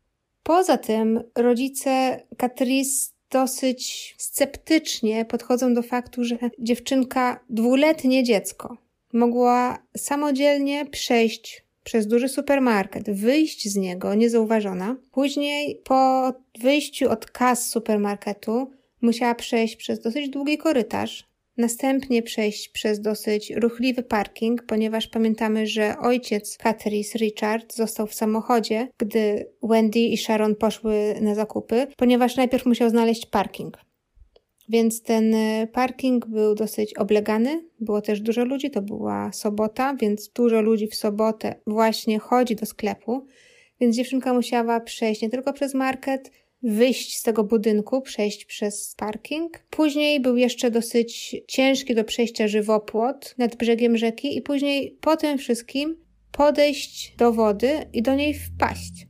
Poza 0.43 0.79
tym 0.79 1.23
rodzice 1.39 2.21
Catrice 2.37 3.13
dosyć 3.31 4.15
sceptycznie 4.19 5.25
podchodzą 5.25 5.75
do 5.75 5.83
faktu, 5.83 6.25
że 6.25 6.39
dziewczynka, 6.59 7.45
dwuletnie 7.51 8.25
dziecko, 8.25 8.77
mogła 9.13 9.79
samodzielnie 9.97 10.87
przejść 10.87 11.65
przez 11.85 12.07
duży 12.07 12.29
supermarket, 12.29 13.11
wyjść 13.11 13.69
z 13.69 13.77
niego 13.77 14.15
niezauważona. 14.15 14.97
Później 15.13 15.81
po 15.85 16.33
wyjściu 16.61 17.11
od 17.11 17.27
kas 17.27 17.69
supermarketu 17.71 18.71
musiała 19.03 19.35
przejść 19.35 19.77
przez 19.77 20.01
dosyć 20.01 20.29
długi 20.29 20.59
korytarz, 20.59 21.31
następnie 21.57 22.23
przejść 22.23 22.69
przez 22.69 23.01
dosyć 23.01 23.51
ruchliwy 23.51 24.03
parking, 24.03 24.63
ponieważ 24.63 25.07
pamiętamy, 25.07 25.67
że 25.67 25.99
ojciec 25.99 26.57
Catrice, 26.57 27.19
Richard, 27.19 27.75
został 27.75 28.07
w 28.07 28.15
samochodzie, 28.15 28.89
gdy 28.99 29.47
Wendy 29.63 29.99
i 29.99 30.17
Sharon 30.17 30.57
poszły 30.57 31.15
na 31.21 31.35
zakupy, 31.35 31.87
ponieważ 31.97 32.37
najpierw 32.37 32.67
musiał 32.67 32.91
znaleźć 32.91 33.27
parking. 33.27 33.90
Więc 34.71 35.03
ten 35.03 35.35
e, 35.35 35.67
parking 35.67 36.27
był 36.27 36.55
dosyć 36.55 36.95
oblegany, 36.95 37.65
było 37.81 38.01
też 38.01 38.21
dużo 38.21 38.45
ludzi, 38.45 38.71
to 38.71 38.83
była 38.83 39.33
sobota, 39.33 39.95
więc 39.95 40.29
dużo 40.29 40.61
ludzi 40.61 40.87
w 40.87 40.95
sobotę 40.95 41.55
właśnie 41.67 42.19
chodzi 42.19 42.57
do 42.57 42.67
sklepu, 42.67 43.27
więc 43.81 43.97
dziewczynka 43.97 44.35
musiała 44.35 44.81
przejść 44.81 45.23
nie 45.23 45.31
tylko 45.31 45.53
przez 45.53 45.75
market, 45.75 46.31
wyjść 46.63 47.19
z 47.19 47.23
tego 47.23 47.45
budynku, 47.45 48.03
przejść 48.03 48.45
przez 48.45 48.95
parking. 48.99 49.59
Później 49.71 50.21
był 50.21 50.37
jeszcze 50.37 50.71
dosyć 50.71 51.37
ciężki 51.49 51.95
do 51.95 52.05
przejścia 52.05 52.49
żywopłot 52.49 53.35
nad 53.39 53.57
brzegiem 53.57 53.97
rzeki 53.97 54.37
i 54.37 54.43
później 54.43 54.99
po 55.01 55.17
tym 55.17 55.39
wszystkim 55.39 55.97
podejść 56.33 57.15
do 57.17 57.33
wody 57.33 57.87
i 57.93 58.03
do 58.03 58.15
niej 58.15 58.35
wpaść. 58.35 59.07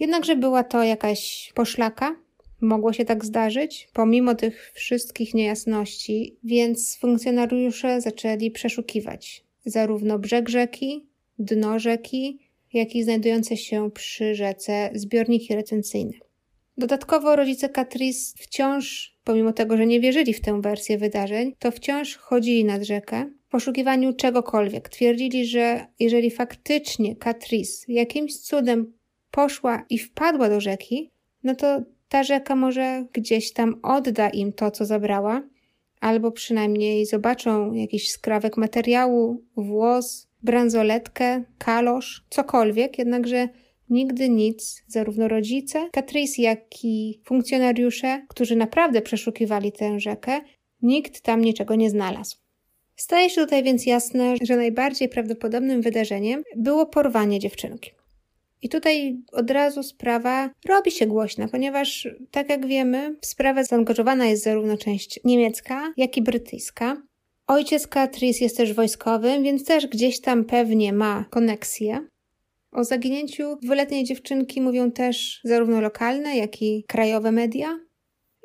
Jednakże 0.00 0.36
była 0.36 0.64
to 0.64 0.82
jakaś 0.82 1.52
poszlaka, 1.54 2.25
Mogło 2.60 2.92
się 2.92 3.04
tak 3.04 3.24
zdarzyć, 3.24 3.88
pomimo 3.92 4.34
tych 4.34 4.72
wszystkich 4.74 5.34
niejasności, 5.34 6.36
więc 6.44 6.98
funkcjonariusze 6.98 8.00
zaczęli 8.00 8.50
przeszukiwać 8.50 9.46
zarówno 9.66 10.18
brzeg 10.18 10.48
rzeki, 10.48 11.06
dno 11.38 11.78
rzeki, 11.78 12.38
jak 12.72 12.94
i 12.94 13.02
znajdujące 13.02 13.56
się 13.56 13.90
przy 13.90 14.34
rzece 14.34 14.90
zbiorniki 14.94 15.54
retencyjne. 15.54 16.12
Dodatkowo 16.78 17.36
rodzice 17.36 17.68
Catrice 17.68 18.34
wciąż, 18.38 19.16
pomimo 19.24 19.52
tego, 19.52 19.76
że 19.76 19.86
nie 19.86 20.00
wierzyli 20.00 20.34
w 20.34 20.40
tę 20.40 20.60
wersję 20.60 20.98
wydarzeń, 20.98 21.54
to 21.58 21.70
wciąż 21.70 22.16
chodzili 22.16 22.64
nad 22.64 22.82
rzekę 22.82 23.30
w 23.46 23.50
poszukiwaniu 23.50 24.12
czegokolwiek. 24.12 24.88
Twierdzili, 24.88 25.46
że 25.46 25.86
jeżeli 26.00 26.30
faktycznie 26.30 27.16
Catrice 27.16 27.92
jakimś 27.92 28.36
cudem 28.38 28.92
poszła 29.30 29.84
i 29.90 29.98
wpadła 29.98 30.48
do 30.48 30.60
rzeki, 30.60 31.10
no 31.42 31.54
to 31.54 31.82
ta 32.08 32.22
rzeka 32.22 32.56
może 32.56 33.04
gdzieś 33.12 33.52
tam 33.52 33.80
odda 33.82 34.28
im 34.28 34.52
to, 34.52 34.70
co 34.70 34.84
zabrała, 34.84 35.42
albo 36.00 36.32
przynajmniej 36.32 37.06
zobaczą 37.06 37.72
jakiś 37.72 38.10
skrawek 38.10 38.56
materiału, 38.56 39.44
włos, 39.56 40.28
bransoletkę, 40.42 41.44
kalosz, 41.58 42.24
cokolwiek, 42.30 42.98
jednakże 42.98 43.48
nigdy 43.90 44.28
nic, 44.28 44.84
zarówno 44.86 45.28
rodzice, 45.28 45.88
Catrice, 45.94 46.42
jak 46.42 46.84
i 46.84 47.20
funkcjonariusze, 47.24 48.26
którzy 48.28 48.56
naprawdę 48.56 49.02
przeszukiwali 49.02 49.72
tę 49.72 50.00
rzekę, 50.00 50.40
nikt 50.82 51.20
tam 51.20 51.40
niczego 51.40 51.74
nie 51.74 51.90
znalazł. 51.90 52.36
Staje 52.96 53.30
się 53.30 53.40
tutaj 53.40 53.62
więc 53.62 53.86
jasne, 53.86 54.34
że 54.42 54.56
najbardziej 54.56 55.08
prawdopodobnym 55.08 55.82
wydarzeniem 55.82 56.42
było 56.56 56.86
porwanie 56.86 57.38
dziewczynki. 57.38 57.90
I 58.62 58.68
tutaj 58.68 59.16
od 59.32 59.50
razu 59.50 59.82
sprawa 59.82 60.50
robi 60.68 60.90
się 60.90 61.06
głośna, 61.06 61.48
ponieważ, 61.48 62.08
tak 62.30 62.48
jak 62.50 62.66
wiemy, 62.66 63.16
w 63.20 63.26
sprawę 63.26 63.64
zaangażowana 63.64 64.26
jest 64.26 64.44
zarówno 64.44 64.76
część 64.76 65.20
niemiecka, 65.24 65.92
jak 65.96 66.16
i 66.16 66.22
brytyjska. 66.22 67.02
Ojciec 67.46 67.86
Catrice 67.86 68.44
jest 68.44 68.56
też 68.56 68.72
wojskowym, 68.72 69.42
więc 69.42 69.64
też 69.64 69.86
gdzieś 69.86 70.20
tam 70.20 70.44
pewnie 70.44 70.92
ma 70.92 71.24
koneksję. 71.30 72.06
O 72.72 72.84
zaginięciu 72.84 73.56
dwuletniej 73.62 74.04
dziewczynki 74.04 74.60
mówią 74.60 74.90
też 74.90 75.40
zarówno 75.44 75.80
lokalne, 75.80 76.36
jak 76.36 76.62
i 76.62 76.84
krajowe 76.88 77.32
media. 77.32 77.78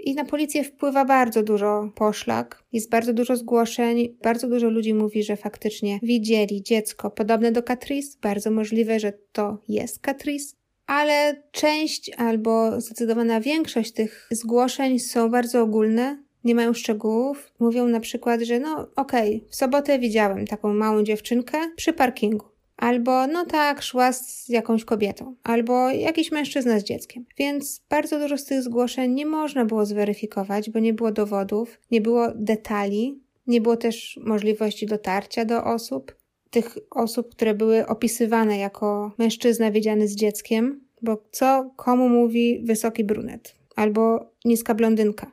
I 0.04 0.16
na 0.16 0.26
policję 0.26 0.64
wpływa 0.64 1.06
bardzo 1.06 1.44
dużo 1.44 1.92
poszlak, 1.96 2.64
jest 2.74 2.90
bardzo 2.90 3.14
dużo 3.14 3.36
zgłoszeń, 3.36 4.18
bardzo 4.24 4.48
dużo 4.48 4.70
ludzi 4.70 4.94
mówi, 4.94 5.24
że 5.24 5.36
faktycznie 5.36 6.00
widzieli 6.04 6.64
dziecko 6.64 7.12
podobne 7.12 7.52
do 7.52 7.64
Catrice. 7.64 8.18
Bardzo 8.22 8.52
możliwe, 8.52 9.00
że 9.00 9.14
to 9.32 9.58
jest 9.68 10.00
Catrice. 10.00 10.56
Ale 10.88 11.44
część 11.52 12.12
albo 12.18 12.82
zdecydowana 12.82 13.42
większość 13.42 13.92
tych 13.92 14.28
zgłoszeń 14.32 15.00
są 15.00 15.30
bardzo 15.30 15.62
ogólne, 15.62 16.24
nie 16.44 16.56
mają 16.56 16.74
szczegółów. 16.74 17.54
Mówią 17.60 17.88
na 17.88 18.00
przykład, 18.00 18.42
że 18.42 18.60
no 18.60 18.88
okej, 18.96 19.36
okay, 19.36 19.50
w 19.50 19.56
sobotę 19.56 20.00
widziałem 20.00 20.48
taką 20.48 20.74
małą 20.74 21.04
dziewczynkę 21.04 21.58
przy 21.76 21.94
parkingu 21.94 22.51
albo 22.82 23.28
no 23.28 23.46
tak, 23.46 23.82
szła 23.82 24.14
z 24.14 24.50
jakąś 24.50 24.86
kobietą, 24.86 25.36
albo 25.44 25.90
jakiś 25.90 26.32
mężczyzna 26.32 26.80
z 26.80 26.84
dzieckiem. 26.84 27.26
Więc 27.38 27.82
bardzo 27.90 28.20
dużo 28.20 28.38
z 28.38 28.46
tych 28.46 28.62
zgłoszeń 28.62 29.14
nie 29.14 29.26
można 29.26 29.66
było 29.66 29.86
zweryfikować, 29.86 30.70
bo 30.70 30.80
nie 30.80 30.94
było 30.94 31.12
dowodów, 31.12 31.80
nie 31.92 32.02
było 32.02 32.28
detali, 32.36 33.20
nie 33.48 33.62
było 33.62 33.78
też 33.78 34.20
możliwości 34.24 34.86
dotarcia 34.86 35.46
do 35.46 35.64
osób, 35.64 36.16
tych 36.50 36.78
osób, 36.92 37.32
które 37.32 37.54
były 37.54 37.88
opisywane 37.88 38.58
jako 38.58 39.12
mężczyzna 39.18 39.72
wiedziany 39.72 40.08
z 40.08 40.16
dzieckiem, 40.16 40.82
bo 41.02 41.24
co 41.32 41.72
komu 41.76 42.10
mówi 42.10 42.62
wysoki 42.64 43.04
brunet 43.04 43.56
albo 43.76 44.32
niska 44.46 44.76
blondynka. 44.76 45.32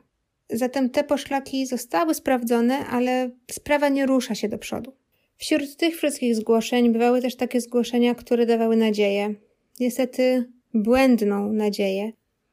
Zatem 0.49 0.89
te 0.89 1.03
poszlaki 1.03 1.65
zostały 1.65 2.13
sprawdzone, 2.13 2.87
ale 2.87 3.29
sprawa 3.51 3.89
nie 3.89 4.05
rusza 4.05 4.35
się 4.35 4.49
do 4.49 4.57
przodu. 4.57 4.93
Wśród 5.39 5.75
tych 5.75 5.97
wszystkich 5.97 6.35
zgłoszeń 6.35 6.93
bywały 6.93 7.21
też 7.21 7.35
takie 7.35 7.61
zgłoszenia, 7.61 8.15
które 8.15 8.45
dawały 8.45 8.75
nadzieję. 8.75 9.35
Niestety 9.79 10.51
błędną 10.73 11.53
nadzieję. 11.53 12.11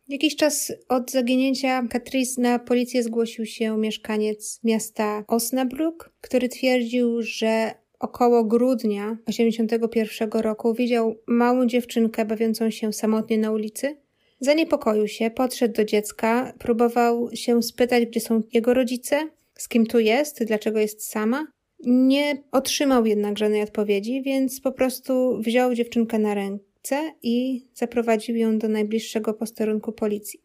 Jakiś 0.08 0.36
czas 0.36 0.72
od 0.88 1.10
zaginięcia 1.10 1.88
Catrice 1.92 2.40
na 2.40 2.58
policję 2.58 3.02
zgłosił 3.02 3.46
się 3.46 3.78
mieszkaniec 3.78 4.60
miasta 4.64 5.24
Osnabrück, 5.28 6.10
który 6.20 6.48
twierdził, 6.48 7.22
że 7.22 7.74
około 7.98 8.44
grudnia 8.44 9.16
1981 9.24 10.40
roku 10.40 10.74
widział 10.74 11.16
małą 11.26 11.66
dziewczynkę 11.66 12.24
bawiącą 12.24 12.70
się 12.70 12.92
samotnie 12.92 13.38
na 13.38 13.52
ulicy. 13.52 13.96
Zaniepokoił 14.40 15.08
się, 15.08 15.30
podszedł 15.30 15.74
do 15.74 15.84
dziecka, 15.84 16.52
próbował 16.58 17.28
się 17.34 17.62
spytać, 17.62 18.06
gdzie 18.06 18.20
są 18.20 18.42
jego 18.52 18.74
rodzice, 18.74 19.30
z 19.54 19.68
kim 19.68 19.86
tu 19.86 19.98
jest, 19.98 20.44
dlaczego 20.44 20.78
jest 20.80 21.08
sama. 21.08 21.46
Nie 21.84 22.42
otrzymał 22.52 23.06
jednak 23.06 23.38
żadnej 23.38 23.62
odpowiedzi, 23.62 24.22
więc 24.22 24.60
po 24.60 24.72
prostu 24.72 25.38
wziął 25.40 25.74
dziewczynkę 25.74 26.18
na 26.18 26.34
ręce 26.34 27.12
i 27.22 27.66
zaprowadził 27.74 28.36
ją 28.36 28.58
do 28.58 28.68
najbliższego 28.68 29.34
posterunku 29.34 29.92
policji. 29.92 30.40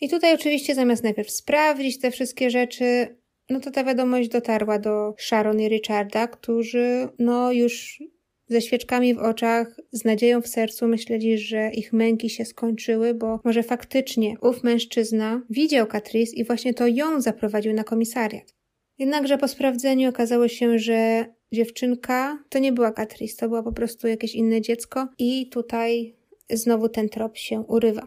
I 0.00 0.08
tutaj 0.08 0.34
oczywiście 0.34 0.74
zamiast 0.74 1.02
najpierw 1.02 1.30
sprawdzić 1.30 1.98
te 1.98 2.10
wszystkie 2.10 2.50
rzeczy, 2.50 3.16
no 3.50 3.60
to 3.60 3.70
ta 3.70 3.84
wiadomość 3.84 4.28
dotarła 4.28 4.78
do 4.78 5.14
Sharon 5.18 5.60
i 5.60 5.68
Richarda, 5.68 6.26
którzy 6.26 7.08
no 7.18 7.52
już 7.52 8.02
ze 8.48 8.60
świeczkami 8.60 9.14
w 9.14 9.18
oczach, 9.18 9.80
z 9.92 10.04
nadzieją 10.04 10.42
w 10.42 10.48
sercu 10.48 10.88
myśleli, 10.88 11.38
że 11.38 11.70
ich 11.70 11.92
męki 11.92 12.30
się 12.30 12.44
skończyły, 12.44 13.14
bo 13.14 13.40
może 13.44 13.62
faktycznie 13.62 14.34
ów 14.40 14.64
mężczyzna 14.64 15.42
widział 15.50 15.86
Catrice 15.86 16.36
i 16.36 16.44
właśnie 16.44 16.74
to 16.74 16.86
ją 16.86 17.20
zaprowadził 17.20 17.72
na 17.72 17.84
komisariat. 17.84 18.57
Jednakże 18.98 19.38
po 19.38 19.48
sprawdzeniu 19.48 20.08
okazało 20.08 20.48
się, 20.48 20.78
że 20.78 21.26
dziewczynka 21.52 22.44
to 22.48 22.58
nie 22.58 22.72
była 22.72 22.92
Catrice, 22.92 23.36
to 23.36 23.48
było 23.48 23.62
po 23.62 23.72
prostu 23.72 24.08
jakieś 24.08 24.34
inne 24.34 24.60
dziecko 24.60 25.08
i 25.18 25.48
tutaj 25.48 26.14
znowu 26.50 26.88
ten 26.88 27.08
trop 27.08 27.36
się 27.36 27.60
urywa. 27.60 28.06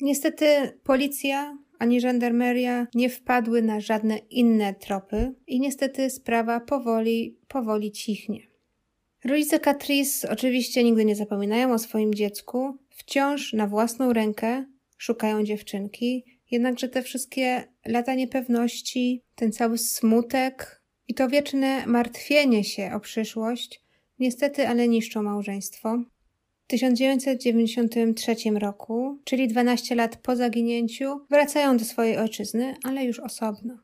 Niestety 0.00 0.46
policja 0.84 1.58
ani 1.78 2.00
żandarmeria 2.00 2.86
nie 2.94 3.10
wpadły 3.10 3.62
na 3.62 3.80
żadne 3.80 4.18
inne 4.18 4.74
tropy 4.74 5.34
i 5.46 5.60
niestety 5.60 6.10
sprawa 6.10 6.60
powoli, 6.60 7.38
powoli 7.48 7.92
cichnie. 7.92 8.40
Rodzice 9.24 9.60
Catrice 9.60 10.30
oczywiście 10.30 10.84
nigdy 10.84 11.04
nie 11.04 11.16
zapominają 11.16 11.72
o 11.72 11.78
swoim 11.78 12.14
dziecku, 12.14 12.78
wciąż 12.90 13.52
na 13.52 13.66
własną 13.66 14.12
rękę 14.12 14.64
szukają 14.98 15.44
dziewczynki, 15.44 16.24
jednakże 16.52 16.88
te 16.88 17.02
wszystkie 17.02 17.64
lata 17.86 18.14
niepewności, 18.14 19.22
ten 19.34 19.52
cały 19.52 19.78
smutek 19.78 20.82
i 21.08 21.14
to 21.14 21.28
wieczne 21.28 21.86
martwienie 21.86 22.64
się 22.64 22.90
o 22.94 23.00
przyszłość 23.00 23.82
niestety 24.22 24.68
ale 24.68 24.88
niszczą 24.88 25.22
małżeństwo. 25.22 26.02
1993 26.66 28.34
roku, 28.50 29.18
czyli 29.24 29.48
12 29.48 29.94
lat 29.94 30.16
po 30.16 30.36
zaginięciu, 30.36 31.20
wracają 31.30 31.76
do 31.76 31.84
swojej 31.84 32.18
ojczyzny, 32.18 32.74
ale 32.84 33.04
już 33.04 33.20
osobno. 33.20 33.78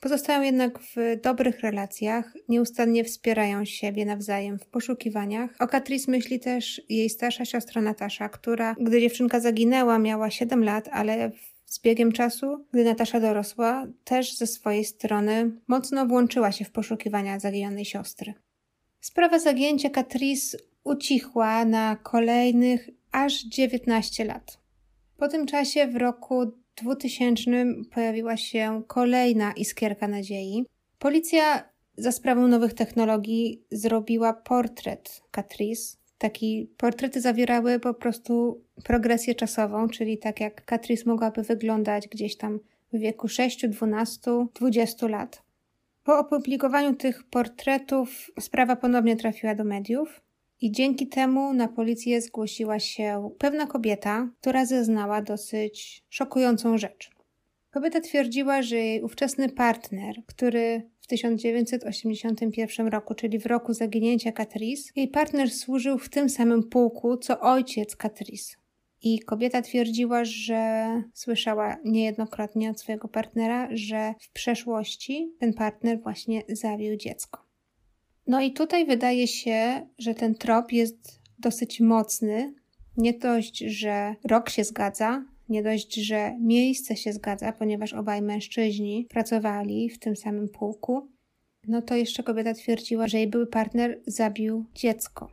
Pozostają 0.00 0.42
jednak 0.42 0.78
w 0.78 0.96
dobrych 1.22 1.60
relacjach, 1.60 2.34
nieustannie 2.48 3.04
wspierają 3.04 3.64
siebie 3.64 4.04
nawzajem 4.04 4.58
w 4.58 4.66
poszukiwaniach. 4.66 5.50
O 5.58 5.66
Catrice 5.66 6.10
myśli 6.10 6.40
też 6.40 6.82
jej 6.88 7.10
starsza 7.10 7.44
siostra 7.44 7.82
Natasza, 7.82 8.28
która, 8.28 8.76
gdy 8.80 9.00
dziewczynka 9.00 9.40
zaginęła, 9.40 9.98
miała 9.98 10.30
7 10.30 10.64
lat, 10.64 10.88
ale 10.92 11.30
z 11.72 11.80
biegiem 11.80 12.12
czasu, 12.12 12.64
gdy 12.72 12.84
Natasza 12.84 13.20
dorosła, 13.20 13.86
też 14.04 14.36
ze 14.36 14.46
swojej 14.46 14.84
strony 14.84 15.50
mocno 15.68 16.06
włączyła 16.06 16.52
się 16.52 16.64
w 16.64 16.70
poszukiwania 16.70 17.38
zaginionej 17.38 17.84
siostry. 17.84 18.34
Sprawa 19.00 19.38
zagięcia 19.38 19.90
Catrice 19.90 20.58
ucichła 20.84 21.64
na 21.64 21.96
kolejnych 21.96 22.88
aż 23.12 23.42
19 23.42 24.24
lat. 24.24 24.58
Po 25.16 25.28
tym 25.28 25.46
czasie 25.46 25.86
w 25.86 25.96
roku 25.96 26.52
2000 26.76 27.50
pojawiła 27.94 28.36
się 28.36 28.82
kolejna 28.86 29.52
iskierka 29.52 30.08
nadziei. 30.08 30.64
Policja 30.98 31.68
za 31.96 32.12
sprawą 32.12 32.48
nowych 32.48 32.74
technologii 32.74 33.64
zrobiła 33.70 34.32
portret 34.32 35.22
Catrice. 35.30 36.01
Taki 36.22 36.70
portrety 36.76 37.20
zawierały 37.20 37.80
po 37.80 37.94
prostu 37.94 38.60
progresję 38.84 39.34
czasową, 39.34 39.88
czyli 39.88 40.18
tak 40.18 40.40
jak 40.40 40.64
Catrice 40.64 41.04
mogłaby 41.06 41.42
wyglądać 41.42 42.08
gdzieś 42.08 42.36
tam 42.36 42.60
w 42.92 42.98
wieku 42.98 43.28
6, 43.28 43.66
12, 43.68 44.20
20 44.54 45.08
lat. 45.08 45.42
Po 46.04 46.18
opublikowaniu 46.18 46.94
tych 46.94 47.24
portretów 47.24 48.30
sprawa 48.40 48.76
ponownie 48.76 49.16
trafiła 49.16 49.54
do 49.54 49.64
mediów. 49.64 50.20
I 50.60 50.72
dzięki 50.72 51.06
temu 51.06 51.52
na 51.52 51.68
policję 51.68 52.20
zgłosiła 52.20 52.78
się 52.78 53.30
pewna 53.38 53.66
kobieta, 53.66 54.28
która 54.40 54.66
zeznała 54.66 55.22
dosyć 55.22 56.04
szokującą 56.10 56.78
rzecz. 56.78 57.10
Kobieta 57.70 58.00
twierdziła, 58.00 58.62
że 58.62 58.76
jej 58.76 59.02
ówczesny 59.02 59.48
partner, 59.48 60.16
który 60.26 60.82
1981 61.12 62.88
roku, 62.88 63.14
czyli 63.14 63.38
w 63.38 63.46
roku 63.46 63.74
zaginięcia 63.74 64.32
Catrice, 64.32 64.92
jej 64.96 65.08
partner 65.08 65.50
służył 65.50 65.98
w 65.98 66.08
tym 66.08 66.28
samym 66.28 66.62
pułku, 66.62 67.16
co 67.16 67.40
ojciec 67.40 67.96
Catrice. 67.96 68.56
I 69.02 69.20
kobieta 69.20 69.62
twierdziła, 69.62 70.24
że 70.24 70.86
słyszała 71.14 71.76
niejednokrotnie 71.84 72.70
od 72.70 72.80
swojego 72.80 73.08
partnera, 73.08 73.68
że 73.70 74.14
w 74.20 74.32
przeszłości 74.32 75.32
ten 75.38 75.54
partner 75.54 76.00
właśnie 76.00 76.42
zabił 76.48 76.96
dziecko. 76.96 77.46
No 78.26 78.40
i 78.40 78.52
tutaj 78.52 78.86
wydaje 78.86 79.26
się, 79.26 79.86
że 79.98 80.14
ten 80.14 80.34
trop 80.34 80.72
jest 80.72 81.20
dosyć 81.38 81.80
mocny. 81.80 82.54
Nie 82.96 83.12
dość, 83.12 83.58
że 83.58 84.14
rok 84.24 84.50
się 84.50 84.64
zgadza, 84.64 85.24
nie 85.52 85.62
dość, 85.62 85.94
że 85.94 86.36
miejsce 86.40 86.96
się 86.96 87.12
zgadza, 87.12 87.52
ponieważ 87.52 87.92
obaj 87.92 88.22
mężczyźni 88.22 89.06
pracowali 89.10 89.90
w 89.90 89.98
tym 89.98 90.16
samym 90.16 90.48
pułku, 90.48 91.08
no 91.68 91.82
to 91.82 91.96
jeszcze 91.96 92.22
kobieta 92.22 92.54
twierdziła, 92.54 93.08
że 93.08 93.18
jej 93.18 93.26
były 93.26 93.46
partner 93.46 94.00
zabił 94.06 94.64
dziecko. 94.74 95.30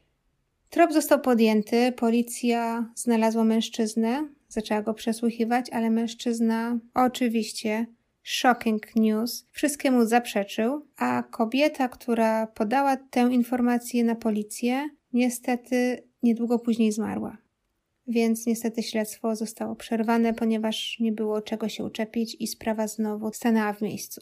Trop 0.69 0.93
został 0.93 1.21
podjęty, 1.21 1.91
policja 1.91 2.91
znalazła 2.95 3.43
mężczyznę, 3.43 4.29
zaczęła 4.47 4.81
go 4.81 4.93
przesłuchiwać, 4.93 5.69
ale 5.69 5.89
mężczyzna 5.89 6.79
oczywiście 6.93 7.85
shocking 8.23 8.95
news, 8.95 9.45
wszystkiemu 9.51 10.05
zaprzeczył, 10.05 10.85
a 10.97 11.23
kobieta, 11.23 11.89
która 11.89 12.47
podała 12.47 12.97
tę 12.97 13.29
informację 13.31 14.03
na 14.03 14.15
policję, 14.15 14.89
niestety 15.13 16.03
niedługo 16.23 16.59
później 16.59 16.91
zmarła. 16.91 17.37
Więc 18.09 18.45
niestety 18.45 18.83
śledztwo 18.83 19.35
zostało 19.35 19.75
przerwane, 19.75 20.33
ponieważ 20.33 20.99
nie 20.99 21.11
było 21.11 21.41
czego 21.41 21.69
się 21.69 21.83
uczepić 21.83 22.37
i 22.39 22.47
sprawa 22.47 22.87
znowu 22.87 23.33
stanęła 23.33 23.73
w 23.73 23.81
miejscu. 23.81 24.21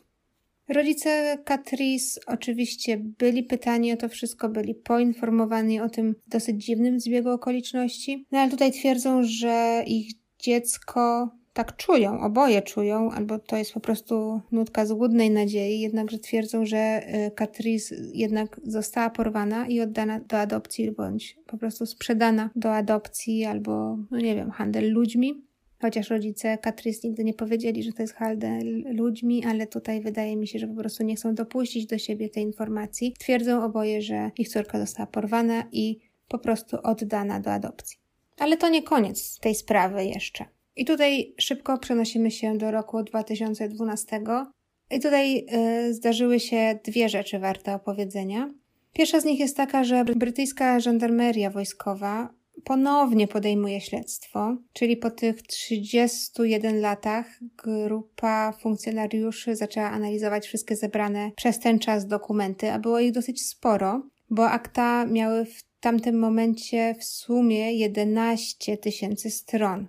Rodzice 0.70 1.38
Catrice 1.46 2.22
oczywiście 2.28 2.98
byli 2.98 3.44
pytani 3.44 3.94
o 3.94 3.98
to 3.98 4.10
wszystko, 4.10 4.50
byli 4.50 4.76
poinformowani 4.76 5.80
o 5.82 5.90
tym 5.90 6.16
dosyć 6.28 6.66
dziwnym 6.66 7.00
zbiegu 7.00 7.30
okoliczności, 7.30 8.26
no 8.32 8.40
ale 8.40 8.52
tutaj 8.52 8.72
twierdzą, 8.72 9.24
że 9.24 9.84
ich 9.88 10.12
dziecko 10.40 11.30
tak 11.58 11.76
czują, 11.76 12.22
oboje 12.22 12.62
czują, 12.62 13.12
albo 13.12 13.40
to 13.40 13.58
jest 13.58 13.74
po 13.74 13.80
prostu 13.80 14.42
nutka 14.52 14.86
złudnej 14.86 15.32
nadziei, 15.32 15.80
jednakże 15.80 16.20
twierdzą, 16.20 16.66
że 16.66 17.02
y, 17.28 17.32
Catrice 17.32 17.96
jednak 18.14 18.62
została 18.64 19.10
porwana 19.10 19.68
i 19.68 19.82
oddana 19.82 20.20
do 20.20 20.40
adopcji, 20.40 20.92
bądź 20.92 21.38
po 21.48 21.58
prostu 21.58 21.86
sprzedana 21.86 22.50
do 22.56 22.76
adopcji, 22.76 23.46
albo, 23.46 23.98
no 24.12 24.18
nie 24.18 24.36
wiem, 24.36 24.52
handel 24.52 24.92
ludźmi. 24.92 25.44
Chociaż 25.82 26.10
rodzice 26.10 26.58
Catrice 26.58 27.08
nigdy 27.08 27.24
nie 27.24 27.34
powiedzieli, 27.34 27.84
że 27.84 27.92
to 27.92 28.02
jest 28.02 28.14
handel 28.14 28.84
ludźmi, 28.96 29.46
ale 29.46 29.68
tutaj 29.68 30.02
wydaje 30.02 30.36
mi 30.36 30.48
się, 30.48 30.60
że 30.60 30.68
po 30.68 30.76
prostu 30.76 31.04
nie 31.04 31.16
chcą 31.16 31.36
dopuścić 31.36 31.86
do 31.86 31.98
siebie 31.98 32.30
tej 32.30 32.44
informacji. 32.44 33.14
Twierdzą 33.20 33.64
oboje, 33.64 34.02
że 34.02 34.32
ich 34.38 34.50
córka 34.50 34.80
została 34.80 35.08
porwana 35.08 35.64
i 35.72 36.00
po 36.28 36.40
prostu 36.40 36.78
oddana 36.84 37.40
do 37.40 37.52
adopcji. 37.52 37.98
Ale 38.38 38.58
to 38.58 38.70
nie 38.70 38.84
koniec 38.84 39.40
tej 39.40 39.56
sprawy 39.56 40.06
jeszcze. 40.06 40.57
I 40.78 40.86
tutaj 40.86 41.34
szybko 41.38 41.78
przenosimy 41.78 42.32
się 42.32 42.58
do 42.58 42.72
roku 42.72 43.04
2012. 43.04 44.22
I 44.92 45.00
tutaj 45.00 45.46
y, 45.88 45.94
zdarzyły 45.94 46.40
się 46.40 46.80
dwie 46.84 47.10
rzeczy 47.10 47.40
warte 47.40 47.76
opowiedzenia. 47.76 48.50
Pierwsza 48.94 49.20
z 49.20 49.26
nich 49.26 49.40
jest 49.40 49.58
taka, 49.58 49.84
że 49.84 50.06
brytyjska 50.06 50.80
żandarmeria 50.80 51.50
wojskowa 51.50 52.30
ponownie 52.64 53.28
podejmuje 53.28 53.82
śledztwo, 53.82 54.58
czyli 54.74 54.98
po 54.98 55.12
tych 55.12 55.42
31 55.42 56.82
latach 56.82 57.40
grupa 57.64 58.52
funkcjonariuszy 58.52 59.56
zaczęła 59.56 59.90
analizować 59.90 60.48
wszystkie 60.48 60.76
zebrane 60.76 61.32
przez 61.36 61.60
ten 61.60 61.80
czas 61.80 62.08
dokumenty, 62.08 62.72
a 62.72 62.80
było 62.80 63.00
ich 63.00 63.12
dosyć 63.12 63.46
sporo, 63.46 64.02
bo 64.30 64.50
akta 64.50 65.06
miały 65.06 65.46
w 65.46 65.64
tamtym 65.80 66.20
momencie 66.20 66.96
w 67.00 67.04
sumie 67.04 67.74
11 67.74 68.78
tysięcy 68.78 69.32
stron. 69.32 69.88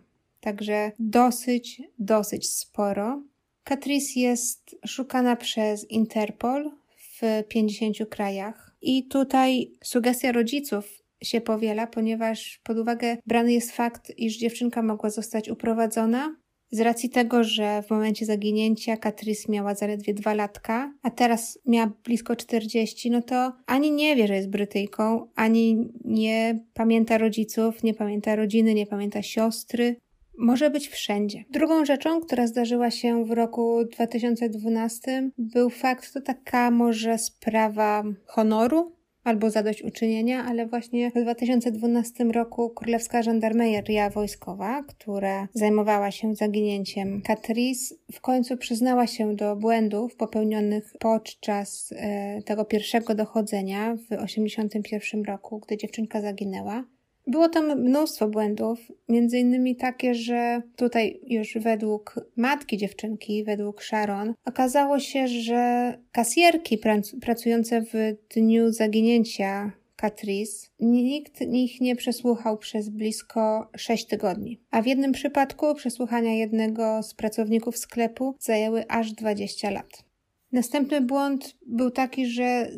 Także 0.49 0.93
dosyć, 0.99 1.83
dosyć 1.99 2.51
sporo. 2.51 3.23
Catrice 3.65 4.21
jest 4.21 4.77
szukana 4.87 5.37
przez 5.37 5.91
Interpol 5.91 6.71
w 6.97 7.45
50 7.49 7.97
krajach. 8.11 8.77
I 8.83 9.09
tutaj 9.09 9.73
sugestia 9.85 10.33
rodziców 10.33 11.03
się 11.23 11.41
powiela, 11.41 11.87
ponieważ 11.87 12.61
pod 12.65 12.79
uwagę 12.79 13.17
brany 13.27 13.53
jest 13.53 13.73
fakt, 13.73 14.13
iż 14.19 14.39
dziewczynka 14.39 14.83
mogła 14.83 15.11
zostać 15.11 15.49
uprowadzona. 15.49 16.37
Z 16.71 16.81
racji 16.81 17.11
tego, 17.11 17.45
że 17.45 17.83
w 17.83 17.91
momencie 17.91 18.27
zaginięcia 18.27 18.97
Catrice 18.97 19.53
miała 19.53 19.75
zaledwie 19.75 20.15
dwa 20.15 20.35
latka, 20.35 20.93
a 21.03 21.11
teraz 21.11 21.59
miała 21.67 21.93
blisko 22.05 22.37
40, 22.37 23.11
no 23.11 23.23
to 23.23 23.53
ani 23.67 23.93
nie 23.93 24.17
wie, 24.17 24.27
że 24.27 24.35
jest 24.35 24.51
Brytyjką, 24.51 25.29
ani 25.35 25.89
nie 26.05 26.59
pamięta 26.75 27.19
rodziców, 27.19 27.83
nie 27.83 27.95
pamięta 27.95 28.37
rodziny, 28.37 28.75
nie 28.75 28.87
pamięta 28.87 29.23
siostry 29.23 29.97
może 30.39 30.71
być 30.71 30.89
wszędzie. 30.89 31.45
Drugą 31.51 31.85
rzeczą, 31.85 32.21
która 32.21 32.47
zdarzyła 32.47 32.91
się 32.91 33.25
w 33.25 33.31
roku 33.31 33.85
2012, 33.85 35.31
był 35.39 35.71
fakt, 35.71 36.13
to 36.13 36.21
taka 36.21 36.71
może 36.71 37.19
sprawa 37.19 38.05
honoru 38.25 38.99
albo 39.25 39.51
zadośćuczynienia, 39.51 40.45
ale 40.45 40.67
właśnie 40.67 41.11
w 41.11 41.15
2012 41.15 42.25
roku 42.25 42.71
Królewska 42.71 43.23
Żandarmeria 43.23 44.11
Wojskowa, 44.11 44.83
która 44.83 45.49
zajmowała 45.55 46.11
się 46.11 46.35
zaginięciem 46.35 47.23
Catrice, 47.27 47.95
w 48.13 48.21
końcu 48.21 48.57
przyznała 48.57 49.07
się 49.07 49.37
do 49.37 49.57
błędów 49.57 50.17
popełnionych 50.17 50.93
podczas 50.99 51.95
e, 51.97 52.43
tego 52.43 52.65
pierwszego 52.65 53.15
dochodzenia 53.15 53.95
w 53.95 54.03
1981 54.03 55.25
roku, 55.25 55.59
gdy 55.59 55.77
dziewczynka 55.77 56.21
zaginęła. 56.21 56.85
Było 57.29 57.49
tam 57.49 57.81
mnóstwo 57.81 58.29
błędów, 58.29 58.79
między 59.09 59.39
innymi 59.39 59.77
takie, 59.77 60.15
że 60.15 60.63
tutaj 60.77 61.21
już 61.27 61.59
według 61.59 62.15
matki 62.37 62.77
dziewczynki, 62.77 63.45
według 63.45 63.83
Sharon, 63.83 64.35
okazało 64.45 64.99
się, 64.99 65.29
że 65.29 65.93
kasjerki 66.13 66.79
pracujące 67.21 67.83
w 67.83 68.17
dniu 68.35 68.73
zaginięcia 68.73 69.73
Catrice, 69.97 70.67
nikt 70.81 71.41
ich 71.41 71.81
nie 71.81 71.97
przesłuchał 71.97 72.59
przez 72.59 72.89
blisko 72.89 73.71
6 73.77 74.07
tygodni. 74.07 74.61
A 74.71 74.83
w 74.83 74.87
jednym 74.87 75.13
przypadku 75.13 75.75
przesłuchania 75.75 76.35
jednego 76.35 77.03
z 77.03 77.15
pracowników 77.15 77.79
sklepu 77.79 78.35
zajęły 78.41 78.89
aż 78.89 79.13
20 79.13 79.71
lat. 79.71 80.05
Następny 80.53 81.01
błąd 81.01 81.57
był 81.67 81.91
taki, 81.91 82.27
że 82.27 82.71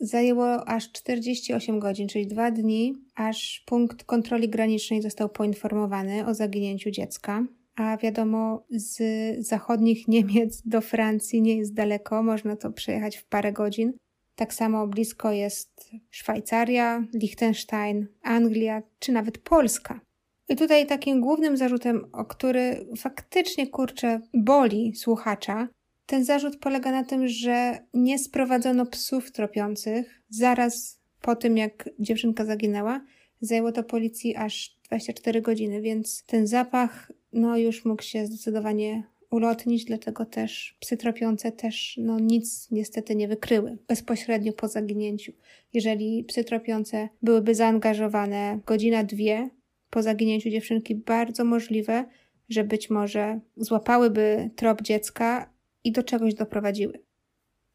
Zajęło 0.00 0.68
aż 0.68 0.92
48 0.92 1.80
godzin, 1.80 2.08
czyli 2.08 2.26
dwa 2.26 2.50
dni, 2.50 2.94
aż 3.14 3.62
punkt 3.66 4.04
kontroli 4.04 4.48
granicznej 4.48 5.02
został 5.02 5.28
poinformowany 5.28 6.26
o 6.26 6.34
zaginięciu 6.34 6.90
dziecka. 6.90 7.44
A 7.76 7.96
wiadomo, 7.96 8.66
z 8.70 8.98
zachodnich 9.46 10.08
Niemiec 10.08 10.62
do 10.64 10.80
Francji 10.80 11.42
nie 11.42 11.56
jest 11.56 11.74
daleko, 11.74 12.22
można 12.22 12.56
to 12.56 12.72
przejechać 12.72 13.16
w 13.16 13.24
parę 13.24 13.52
godzin. 13.52 13.92
Tak 14.36 14.54
samo 14.54 14.86
blisko 14.86 15.32
jest 15.32 15.90
Szwajcaria, 16.10 17.04
Liechtenstein, 17.14 18.06
Anglia 18.22 18.82
czy 18.98 19.12
nawet 19.12 19.38
Polska. 19.38 20.00
I 20.48 20.56
tutaj 20.56 20.86
takim 20.86 21.20
głównym 21.20 21.56
zarzutem, 21.56 22.04
o 22.12 22.24
który 22.24 22.86
faktycznie 22.96 23.66
kurczę 23.66 24.20
boli 24.34 24.94
słuchacza, 24.96 25.68
ten 26.08 26.24
zarzut 26.24 26.56
polega 26.56 26.92
na 26.92 27.04
tym, 27.04 27.28
że 27.28 27.78
nie 27.94 28.18
sprowadzono 28.18 28.86
psów 28.86 29.32
tropiących 29.32 30.22
zaraz 30.28 31.00
po 31.20 31.36
tym, 31.36 31.56
jak 31.56 31.90
dziewczynka 31.98 32.44
zaginęła. 32.44 33.04
Zajęło 33.40 33.72
to 33.72 33.82
policji 33.82 34.36
aż 34.36 34.78
24 34.86 35.42
godziny, 35.42 35.80
więc 35.80 36.24
ten 36.26 36.46
zapach 36.46 37.12
no 37.32 37.56
już 37.56 37.84
mógł 37.84 38.02
się 38.02 38.26
zdecydowanie 38.26 39.02
ulotnić, 39.30 39.84
dlatego 39.84 40.24
też 40.24 40.76
psy 40.80 40.96
tropiące 40.96 41.52
też 41.52 42.00
no, 42.02 42.18
nic 42.20 42.70
niestety 42.70 43.16
nie 43.16 43.28
wykryły 43.28 43.78
bezpośrednio 43.88 44.52
po 44.52 44.68
zaginięciu. 44.68 45.32
Jeżeli 45.72 46.24
psy 46.24 46.44
tropiące 46.44 47.08
byłyby 47.22 47.54
zaangażowane 47.54 48.60
godzina, 48.66 49.04
dwie 49.04 49.50
po 49.90 50.02
zaginięciu 50.02 50.50
dziewczynki, 50.50 50.94
bardzo 50.94 51.44
możliwe, 51.44 52.04
że 52.48 52.64
być 52.64 52.90
może 52.90 53.40
złapałyby 53.56 54.50
trop 54.56 54.82
dziecka 54.82 55.57
i 55.84 55.92
do 55.92 56.02
czegoś 56.02 56.34
doprowadziły. 56.34 57.00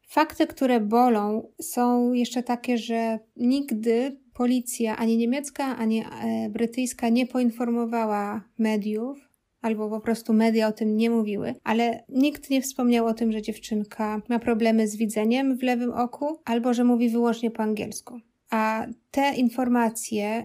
Fakty, 0.08 0.46
które 0.46 0.80
bolą, 0.80 1.52
są 1.60 2.12
jeszcze 2.12 2.42
takie, 2.42 2.78
że 2.78 3.18
nigdy 3.36 4.16
policja, 4.34 4.96
ani 4.96 5.16
niemiecka, 5.16 5.76
ani 5.76 6.00
e, 6.00 6.50
brytyjska, 6.50 7.08
nie 7.08 7.26
poinformowała 7.26 8.44
mediów, 8.58 9.28
albo 9.64 9.90
po 9.90 10.00
prostu 10.00 10.32
media 10.32 10.68
o 10.68 10.72
tym 10.72 10.96
nie 10.96 11.10
mówiły, 11.10 11.54
ale 11.64 12.04
nikt 12.08 12.50
nie 12.50 12.62
wspomniał 12.62 13.06
o 13.06 13.14
tym, 13.14 13.32
że 13.32 13.42
dziewczynka 13.42 14.22
ma 14.28 14.38
problemy 14.38 14.88
z 14.88 14.96
widzeniem 14.96 15.56
w 15.56 15.62
lewym 15.62 15.92
oku, 15.92 16.38
albo 16.44 16.74
że 16.74 16.84
mówi 16.84 17.10
wyłącznie 17.10 17.50
po 17.50 17.62
angielsku. 17.62 18.20
A 18.50 18.86
te 19.10 19.34
informacje 19.34 20.44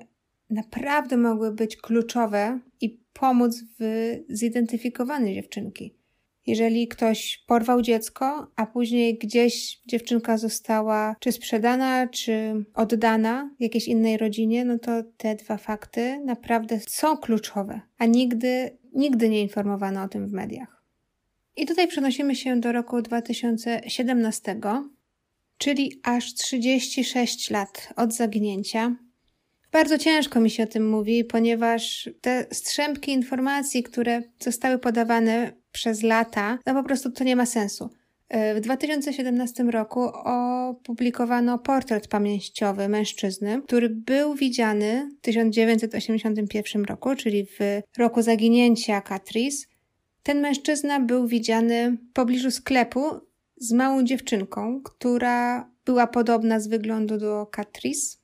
naprawdę 0.49 1.17
mogły 1.17 1.51
być 1.51 1.77
kluczowe 1.77 2.59
i 2.81 2.99
pomóc 3.13 3.63
w 3.79 4.13
zidentyfikowaniu 4.29 5.33
dziewczynki. 5.33 5.98
Jeżeli 6.49 6.87
ktoś 6.87 7.43
porwał 7.47 7.81
dziecko, 7.81 8.51
a 8.55 8.65
później 8.65 9.17
gdzieś 9.17 9.79
dziewczynka 9.87 10.37
została 10.37 11.15
czy 11.19 11.31
sprzedana, 11.31 12.07
czy 12.07 12.65
oddana 12.73 13.49
jakiejś 13.59 13.87
innej 13.87 14.17
rodzinie, 14.17 14.65
no 14.65 14.79
to 14.79 14.91
te 15.17 15.35
dwa 15.35 15.57
fakty 15.57 16.19
naprawdę 16.25 16.79
są 16.87 17.17
kluczowe, 17.17 17.81
a 17.97 18.05
nigdy, 18.05 18.77
nigdy 18.93 19.29
nie 19.29 19.41
informowano 19.41 20.03
o 20.03 20.07
tym 20.07 20.27
w 20.27 20.31
mediach. 20.31 20.83
I 21.55 21.65
tutaj 21.65 21.87
przenosimy 21.87 22.35
się 22.35 22.59
do 22.59 22.71
roku 22.71 23.01
2017, 23.01 24.59
czyli 25.57 25.99
aż 26.03 26.33
36 26.33 27.49
lat 27.49 27.93
od 27.95 28.13
zaginięcia. 28.13 28.95
Bardzo 29.71 29.97
ciężko 29.97 30.39
mi 30.39 30.49
się 30.49 30.63
o 30.63 30.67
tym 30.67 30.89
mówi, 30.89 31.23
ponieważ 31.23 32.09
te 32.21 32.45
strzępki 32.51 33.11
informacji, 33.11 33.83
które 33.83 34.21
zostały 34.39 34.77
podawane 34.77 35.51
przez 35.71 36.03
lata, 36.03 36.59
no 36.65 36.73
po 36.73 36.83
prostu 36.83 37.11
to 37.11 37.23
nie 37.23 37.35
ma 37.35 37.45
sensu. 37.45 37.89
E, 38.29 38.55
w 38.55 38.59
2017 38.59 39.63
roku 39.63 40.01
opublikowano 40.23 41.59
portret 41.59 42.07
pamięciowy 42.07 42.89
mężczyzny, 42.89 43.61
który 43.61 43.89
był 43.89 44.35
widziany 44.35 45.11
w 45.19 45.21
1981 45.21 46.85
roku, 46.85 47.15
czyli 47.15 47.45
w 47.45 47.59
roku 47.97 48.21
zaginięcia 48.21 49.01
Catrice. 49.01 49.67
Ten 50.23 50.41
mężczyzna 50.41 50.99
był 50.99 51.27
widziany 51.27 51.91
w 51.91 52.13
pobliżu 52.13 52.51
sklepu 52.51 53.01
z 53.57 53.71
małą 53.71 54.03
dziewczynką, 54.03 54.81
która 54.83 55.69
była 55.85 56.07
podobna 56.07 56.59
z 56.59 56.67
wyglądu 56.67 57.17
do 57.17 57.47
Catrice. 57.55 58.18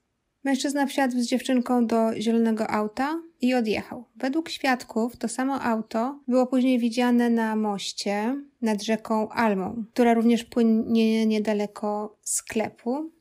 Mężczyzna 0.46 0.86
wsiadł 0.86 1.20
z 1.20 1.26
dziewczynką 1.26 1.88
do 1.88 2.22
zielonego 2.22 2.70
auta 2.70 3.22
i 3.42 3.54
odjechał. 3.54 4.06
Według 4.16 4.50
świadków 4.50 5.18
to 5.18 5.28
samo 5.28 5.62
auto 5.62 6.20
było 6.28 6.48
później 6.48 6.80
widziane 6.80 7.30
na 7.30 7.56
moście 7.56 8.42
nad 8.62 8.84
rzeką 8.84 9.30
Almą, 9.30 9.84
która 9.94 10.14
również 10.14 10.44
płynie 10.44 11.26
niedaleko 11.26 12.18
sklepu. 12.22 13.12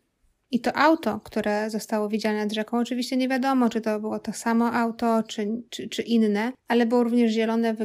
I 0.51 0.61
to 0.61 0.77
auto, 0.77 1.21
które 1.25 1.71
zostało 1.71 2.09
widziane 2.09 2.39
nad 2.39 2.53
rzeką, 2.53 2.79
oczywiście 2.79 3.17
nie 3.17 3.29
wiadomo, 3.29 3.69
czy 3.69 3.81
to 3.81 4.01
było 4.01 4.19
to 4.19 4.33
samo 4.33 4.73
auto, 4.73 5.23
czy, 5.23 5.63
czy, 5.71 5.89
czy 5.89 6.03
inne, 6.03 6.53
ale 6.69 6.87
było 6.87 7.05
również 7.05 7.33
zielone 7.33 7.77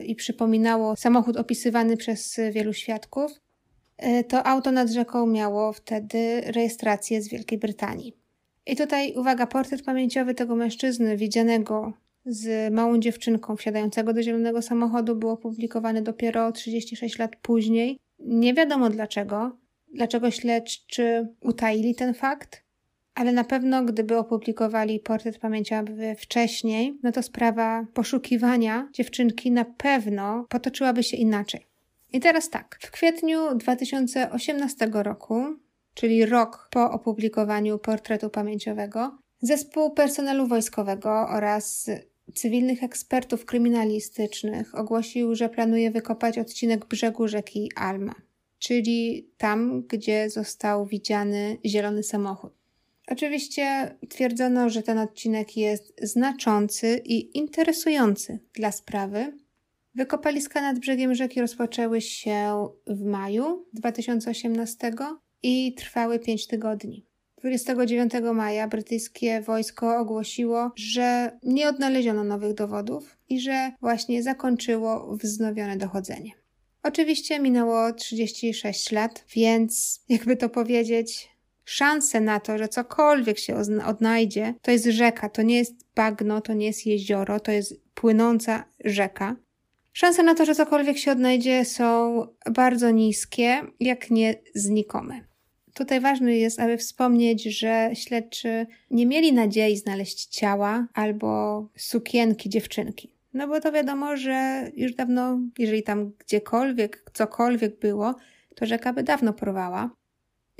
y, 0.00 0.04
i 0.04 0.14
przypominało 0.14 0.96
samochód 0.96 1.36
opisywany 1.36 1.96
przez 1.96 2.40
wielu 2.52 2.72
świadków. 2.72 3.32
Y, 4.04 4.24
to 4.24 4.46
auto 4.46 4.72
nad 4.72 4.90
rzeką 4.90 5.26
miało 5.26 5.72
wtedy 5.72 6.40
rejestrację 6.40 7.22
z 7.22 7.28
Wielkiej 7.28 7.58
Brytanii. 7.58 8.25
I 8.66 8.76
tutaj 8.76 9.14
uwaga, 9.16 9.46
portret 9.46 9.82
pamięciowy 9.82 10.34
tego 10.34 10.56
mężczyzny 10.56 11.16
widzianego 11.16 11.92
z 12.26 12.72
małą 12.74 12.98
dziewczynką 12.98 13.56
wsiadającego 13.56 14.12
do 14.12 14.22
zielonego 14.22 14.62
samochodu 14.62 15.16
był 15.16 15.28
opublikowany 15.28 16.02
dopiero 16.02 16.52
36 16.52 17.18
lat 17.18 17.36
później. 17.36 17.98
Nie 18.18 18.54
wiadomo 18.54 18.90
dlaczego, 18.90 19.56
dlaczego 19.94 20.30
śledczy 20.30 21.28
utaili 21.40 21.94
ten 21.94 22.14
fakt, 22.14 22.62
ale 23.14 23.32
na 23.32 23.44
pewno 23.44 23.84
gdyby 23.84 24.18
opublikowali 24.18 25.00
portret 25.00 25.38
pamięciowy 25.38 26.14
wcześniej, 26.18 26.98
no 27.02 27.12
to 27.12 27.22
sprawa 27.22 27.86
poszukiwania 27.94 28.88
dziewczynki 28.92 29.50
na 29.50 29.64
pewno 29.64 30.46
potoczyłaby 30.48 31.02
się 31.02 31.16
inaczej. 31.16 31.66
I 32.12 32.20
teraz 32.20 32.50
tak, 32.50 32.78
w 32.82 32.90
kwietniu 32.90 33.54
2018 33.54 34.90
roku 34.92 35.44
czyli 35.96 36.26
rok 36.26 36.68
po 36.70 36.90
opublikowaniu 36.90 37.78
portretu 37.78 38.30
pamięciowego, 38.30 39.18
zespół 39.42 39.90
personelu 39.90 40.46
wojskowego 40.46 41.28
oraz 41.28 41.90
cywilnych 42.34 42.82
ekspertów 42.82 43.44
kryminalistycznych 43.44 44.74
ogłosił, 44.74 45.34
że 45.34 45.48
planuje 45.48 45.90
wykopać 45.90 46.38
odcinek 46.38 46.86
brzegu 46.86 47.28
rzeki 47.28 47.70
Alma, 47.76 48.14
czyli 48.58 49.28
tam, 49.36 49.82
gdzie 49.82 50.30
został 50.30 50.86
widziany 50.86 51.58
zielony 51.64 52.02
samochód. 52.02 52.52
Oczywiście 53.08 53.96
twierdzono, 54.08 54.70
że 54.70 54.82
ten 54.82 54.98
odcinek 54.98 55.56
jest 55.56 55.92
znaczący 56.02 57.02
i 57.04 57.38
interesujący 57.38 58.38
dla 58.54 58.72
sprawy. 58.72 59.32
Wykopaliska 59.94 60.60
nad 60.60 60.78
brzegiem 60.78 61.14
rzeki 61.14 61.40
rozpoczęły 61.40 62.00
się 62.00 62.68
w 62.86 63.04
maju 63.04 63.66
2018 63.72 64.92
i 65.48 65.72
trwały 65.72 66.18
5 66.18 66.46
tygodni. 66.46 67.06
29 67.38 68.12
maja 68.34 68.68
brytyjskie 68.68 69.40
wojsko 69.40 69.98
ogłosiło, 69.98 70.70
że 70.76 71.38
nie 71.42 71.68
odnaleziono 71.68 72.24
nowych 72.24 72.54
dowodów 72.54 73.16
i 73.28 73.40
że 73.40 73.72
właśnie 73.80 74.22
zakończyło 74.22 75.16
wznowione 75.16 75.76
dochodzenie. 75.76 76.30
Oczywiście 76.82 77.40
minęło 77.40 77.92
36 77.92 78.92
lat, 78.92 79.24
więc 79.34 80.00
jakby 80.08 80.36
to 80.36 80.48
powiedzieć, 80.48 81.28
szanse 81.64 82.20
na 82.20 82.40
to, 82.40 82.58
że 82.58 82.68
cokolwiek 82.68 83.38
się 83.38 83.56
odnajdzie, 83.86 84.54
to 84.62 84.70
jest 84.70 84.84
rzeka, 84.84 85.28
to 85.28 85.42
nie 85.42 85.56
jest 85.56 85.74
bagno, 85.94 86.40
to 86.40 86.52
nie 86.52 86.66
jest 86.66 86.86
jezioro, 86.86 87.40
to 87.40 87.52
jest 87.52 87.74
płynąca 87.94 88.64
rzeka. 88.84 89.36
Szanse 89.92 90.22
na 90.22 90.34
to, 90.34 90.44
że 90.44 90.54
cokolwiek 90.54 90.98
się 90.98 91.12
odnajdzie, 91.12 91.64
są 91.64 92.26
bardzo 92.50 92.90
niskie, 92.90 93.62
jak 93.80 94.10
nie 94.10 94.34
znikome. 94.54 95.25
Tutaj 95.76 96.00
ważne 96.00 96.36
jest, 96.36 96.60
aby 96.60 96.76
wspomnieć, 96.76 97.42
że 97.42 97.90
śledczy 97.94 98.66
nie 98.90 99.06
mieli 99.06 99.32
nadziei 99.32 99.76
znaleźć 99.76 100.26
ciała 100.26 100.86
albo 100.94 101.62
sukienki 101.76 102.48
dziewczynki. 102.48 103.12
No 103.34 103.48
bo 103.48 103.60
to 103.60 103.72
wiadomo, 103.72 104.16
że 104.16 104.70
już 104.76 104.94
dawno, 104.94 105.38
jeżeli 105.58 105.82
tam 105.82 106.12
gdziekolwiek, 106.18 107.10
cokolwiek 107.12 107.78
było, 107.78 108.14
to 108.54 108.66
rzeka 108.66 108.92
by 108.92 109.02
dawno 109.02 109.32
porwała. 109.32 109.90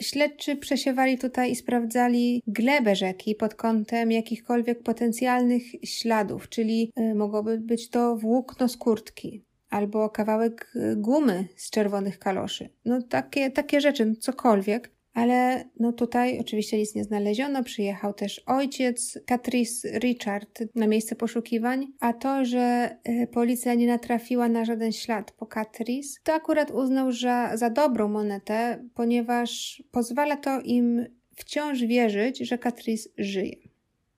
Śledczy 0.01 0.57
przesiewali 0.57 1.19
tutaj 1.19 1.51
i 1.53 1.57
sprawdzali 1.57 2.43
glebę 2.47 2.97
rzeki 2.97 3.35
pod 3.35 3.55
kątem 3.55 4.13
jakichkolwiek 4.13 4.83
potencjalnych 4.83 5.63
śladów, 5.85 6.49
czyli 6.49 6.93
y, 7.01 7.15
mogłoby 7.15 7.59
być 7.59 7.91
to 7.91 8.17
włókno 8.17 8.69
z 8.69 8.77
kurtki 8.77 9.45
albo 9.71 10.11
kawałek 10.11 10.73
y, 10.77 10.97
gumy 10.97 11.49
z 11.57 11.71
czerwonych 11.71 12.19
kaloszy. 12.19 12.69
No 12.85 13.03
takie, 13.03 13.51
takie 13.51 13.81
rzeczy, 13.81 14.17
cokolwiek 14.21 14.96
ale 15.17 15.65
no 15.81 15.93
tutaj 15.93 16.41
oczywiście 16.41 16.79
nic 16.79 16.95
nie 16.95 17.05
znaleziono. 17.05 17.65
Przyjechał 17.65 18.15
też 18.15 18.43
ojciec 18.47 19.19
Catrice 19.29 19.99
Richard 19.99 20.63
na 20.75 20.87
miejsce 20.87 21.17
poszukiwań, 21.17 21.87
a 22.01 22.13
to, 22.13 22.45
że 22.45 22.97
y, 23.09 23.27
policja 23.27 23.75
nie 23.75 23.87
natrafiła 23.87 24.49
na 24.49 24.65
żaden 24.65 24.93
ślad 24.93 25.33
po 25.33 25.47
Catrice, 25.47 26.21
to 26.25 26.35
akurat 26.35 26.71
uznał, 26.71 27.13
że 27.13 27.51
za 27.55 27.71
dobrą 27.71 28.09
monetę, 28.09 28.85
ponieważ 28.95 29.83
pozwala 29.91 30.37
to 30.37 30.61
im 30.61 31.07
wciąż 31.37 31.81
wierzyć, 31.81 32.39
że 32.39 32.59
Catrice 32.59 33.09
żyje. 33.19 33.57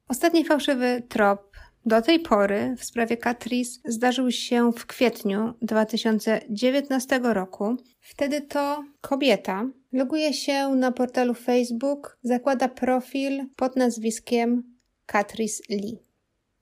Ostatni 0.09 0.45
fałszywy 0.45 1.03
trop 1.09 1.51
do 1.87 2.03
tej 2.03 2.21
pory 2.21 2.75
w 2.79 2.85
sprawie 2.85 3.17
Catrice 3.17 3.81
zdarzył 3.85 4.31
się 4.31 4.73
w 4.73 4.87
kwietniu 4.87 5.55
2019 5.63 7.21
roku. 7.23 7.77
Wtedy 8.01 8.41
to 8.41 8.85
kobieta 9.01 9.67
loguje 9.93 10.33
się 10.33 10.69
na 10.69 10.93
portalu 10.93 11.35
Facebook, 11.35 12.19
zakłada 12.23 12.69
profil 12.69 13.47
pod 13.57 13.77
nazwiskiem 13.77 14.63
Catrice 15.07 15.63
Lee. 15.71 15.99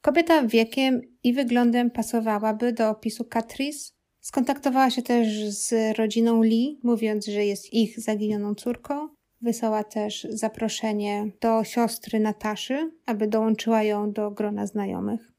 Kobieta 0.00 0.42
wiekiem 0.42 1.00
i 1.22 1.32
wyglądem 1.32 1.90
pasowałaby 1.90 2.72
do 2.72 2.90
opisu 2.90 3.24
Catrice. 3.24 3.92
Skontaktowała 4.20 4.90
się 4.90 5.02
też 5.02 5.28
z 5.48 5.98
rodziną 5.98 6.42
Lee, 6.42 6.80
mówiąc, 6.82 7.26
że 7.26 7.44
jest 7.44 7.72
ich 7.72 8.00
zaginioną 8.00 8.54
córką. 8.54 9.08
Wysłała 9.40 9.84
też 9.84 10.26
zaproszenie 10.30 11.30
do 11.40 11.64
siostry 11.64 12.20
Nataszy, 12.20 12.90
aby 13.06 13.26
dołączyła 13.26 13.82
ją 13.82 14.12
do 14.12 14.30
grona 14.30 14.66
znajomych. 14.66 15.35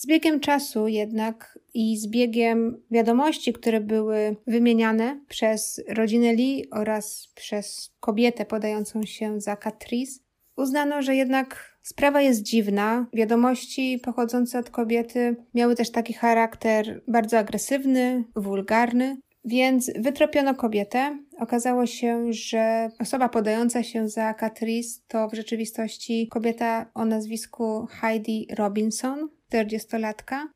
Z 0.00 0.06
biegiem 0.06 0.40
czasu 0.40 0.88
jednak 0.88 1.58
i 1.74 1.98
z 1.98 2.06
biegiem 2.06 2.82
wiadomości, 2.90 3.52
które 3.52 3.80
były 3.80 4.36
wymieniane 4.46 5.20
przez 5.28 5.80
rodzinę 5.88 6.32
Lee 6.32 6.64
oraz 6.70 7.28
przez 7.34 7.90
kobietę 8.00 8.44
podającą 8.44 9.02
się 9.02 9.40
za 9.40 9.56
Catrice, 9.56 10.20
uznano, 10.56 11.02
że 11.02 11.16
jednak 11.16 11.78
sprawa 11.82 12.20
jest 12.20 12.42
dziwna. 12.42 13.06
Wiadomości 13.12 13.98
pochodzące 14.04 14.58
od 14.58 14.70
kobiety 14.70 15.36
miały 15.54 15.74
też 15.74 15.90
taki 15.90 16.12
charakter 16.12 17.02
bardzo 17.08 17.38
agresywny, 17.38 18.24
wulgarny, 18.36 19.16
więc 19.44 19.90
wytropiono 19.98 20.54
kobietę. 20.54 21.18
Okazało 21.38 21.86
się, 21.86 22.32
że 22.32 22.90
osoba 22.98 23.28
podająca 23.28 23.82
się 23.82 24.08
za 24.08 24.34
Catrice 24.34 25.00
to 25.08 25.28
w 25.28 25.34
rzeczywistości 25.34 26.28
kobieta 26.28 26.90
o 26.94 27.04
nazwisku 27.04 27.86
Heidi 27.90 28.46
Robinson, 28.58 29.28
40-latka. 29.52 30.48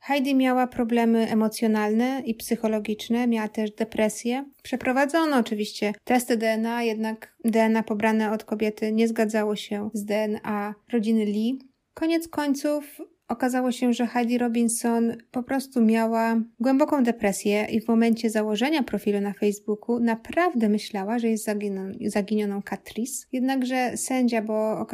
Heidi 0.00 0.34
miała 0.34 0.66
problemy 0.66 1.30
emocjonalne 1.30 2.22
i 2.26 2.34
psychologiczne, 2.34 3.26
miała 3.26 3.48
też 3.48 3.70
depresję. 3.70 4.44
Przeprowadzono 4.62 5.36
oczywiście 5.36 5.92
testy 6.04 6.36
DNA, 6.36 6.82
jednak 6.82 7.36
DNA 7.44 7.82
pobrane 7.82 8.32
od 8.32 8.44
kobiety 8.44 8.92
nie 8.92 9.08
zgadzało 9.08 9.56
się 9.56 9.90
z 9.94 10.04
DNA 10.04 10.74
rodziny 10.92 11.24
Lee. 11.24 11.58
Koniec 11.94 12.28
końców 12.28 12.98
okazało 13.28 13.72
się, 13.72 13.92
że 13.92 14.06
Heidi 14.06 14.38
Robinson 14.38 15.16
po 15.30 15.42
prostu 15.42 15.80
miała 15.80 16.40
głęboką 16.60 17.02
depresję 17.02 17.66
i 17.70 17.80
w 17.80 17.88
momencie 17.88 18.30
założenia 18.30 18.82
profilu 18.82 19.20
na 19.20 19.32
Facebooku 19.32 20.00
naprawdę 20.00 20.68
myślała, 20.68 21.18
że 21.18 21.28
jest 21.28 21.44
zaginioną, 21.44 21.92
zaginioną 22.06 22.62
Catrice. 22.62 23.26
Jednakże 23.32 23.96
sędzia, 23.96 24.42
bo 24.42 24.86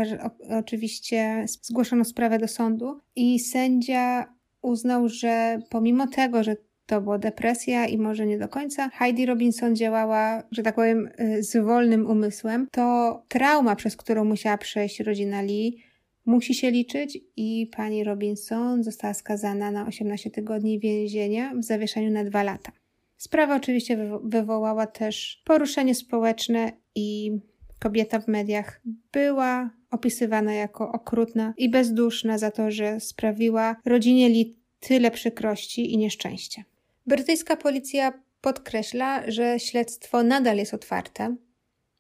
oczywiście 0.59 1.45
zgłoszono 1.49 2.05
sprawę 2.05 2.39
do 2.39 2.49
sądu 2.49 3.01
i 3.17 3.41
sędzia 3.41 4.35
uznał, 4.63 5.09
że 5.09 5.59
pomimo 5.71 6.07
tego, 6.07 6.43
że 6.43 6.57
to 6.87 7.01
była 7.01 7.19
depresja 7.19 7.87
i 7.87 7.99
może 7.99 8.27
nie 8.27 8.39
do 8.39 8.49
końca. 8.49 8.89
Heidi 8.89 9.27
Robinson 9.27 9.77
działała, 9.77 10.43
że 10.51 10.63
tak 10.63 10.75
powiem, 10.75 11.09
y, 11.21 11.43
z 11.43 11.65
wolnym 11.65 12.07
umysłem. 12.07 12.67
To 12.71 13.23
trauma, 13.29 13.77
przez 13.77 13.97
którą 13.97 14.25
musiała 14.25 14.59
przejść 14.59 15.01
rodzina 15.01 15.43
Lee, 15.43 15.88
musi 16.29 16.55
się 16.55 16.71
liczyć 16.71 17.19
i 17.37 17.71
pani 17.77 18.05
Robinson 18.05 18.83
została 18.83 19.15
skazana 19.15 19.71
na 19.71 19.87
18 19.87 20.31
tygodni 20.31 20.81
więzienia 20.81 21.55
w 21.55 21.65
zawieszeniu 21.65 22.11
na 22.11 22.25
dwa 22.25 22.43
lata. 22.43 22.73
Sprawa 23.17 23.57
oczywiście 23.57 24.19
wywołała 24.25 24.87
też 24.87 25.43
poruszenie 25.45 25.95
społeczne 25.95 26.73
i 26.95 27.33
kobieta 27.79 28.21
w 28.21 28.29
mediach 28.29 28.81
była 29.13 29.71
opisywana 29.91 30.53
jako 30.53 30.93
okrutna 30.93 31.55
i 31.57 31.71
bezduszna 31.71 32.39
za 32.39 32.51
to, 32.51 32.71
że 32.71 33.01
sprawiła 33.01 33.77
rodzinie 33.85 34.29
Lee 34.29 34.57
tyle 34.81 35.11
przykrości 35.11 35.93
i 35.93 35.99
nieszczęścia. 35.99 36.63
Brytyjska 37.07 37.57
policja 37.57 38.13
podkreśla, 38.41 39.31
że 39.31 39.61
śledztwo 39.61 40.23
nadal 40.23 40.57
jest 40.57 40.75
otwarte. 40.75 41.37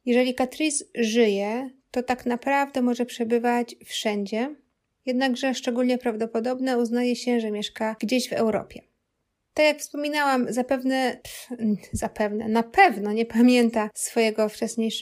Jeżeli 0.07 0.35
Catrice 0.35 0.85
żyje, 0.95 1.71
to 1.91 2.03
tak 2.03 2.27
naprawdę 2.27 2.83
może 2.83 3.07
przebywać 3.07 3.77
wszędzie, 3.85 4.55
jednakże 5.07 5.55
szczególnie 5.55 5.99
prawdopodobne 5.99 6.79
uznaje 6.79 7.17
się, 7.17 7.41
że 7.41 7.51
mieszka 7.51 7.97
gdzieś 8.01 8.29
w 8.29 8.33
Europie. 8.33 8.83
Tak 9.55 9.67
jak 9.67 9.79
wspominałam, 9.79 10.53
zapewne, 10.53 11.21
pff, 11.23 11.49
zapewne, 11.93 12.49
na 12.49 12.63
pewno 12.63 13.13
nie 13.13 13.27
pamięta 13.27 13.91
swojego 13.95 14.49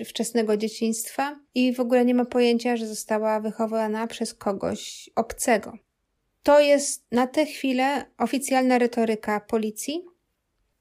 wczesnego 0.07 0.57
dzieciństwa 0.57 1.40
i 1.55 1.72
w 1.72 1.81
ogóle 1.81 2.05
nie 2.05 2.14
ma 2.14 2.25
pojęcia, 2.25 2.77
że 2.77 2.87
została 2.87 3.40
wychowana 3.40 4.07
przez 4.07 4.35
kogoś 4.35 5.11
obcego. 5.16 5.72
To 6.42 6.61
jest 6.61 7.07
na 7.12 7.27
tę 7.27 7.46
chwilę 7.46 8.05
oficjalna 8.18 8.79
retoryka 8.79 9.40
policji. 9.40 10.05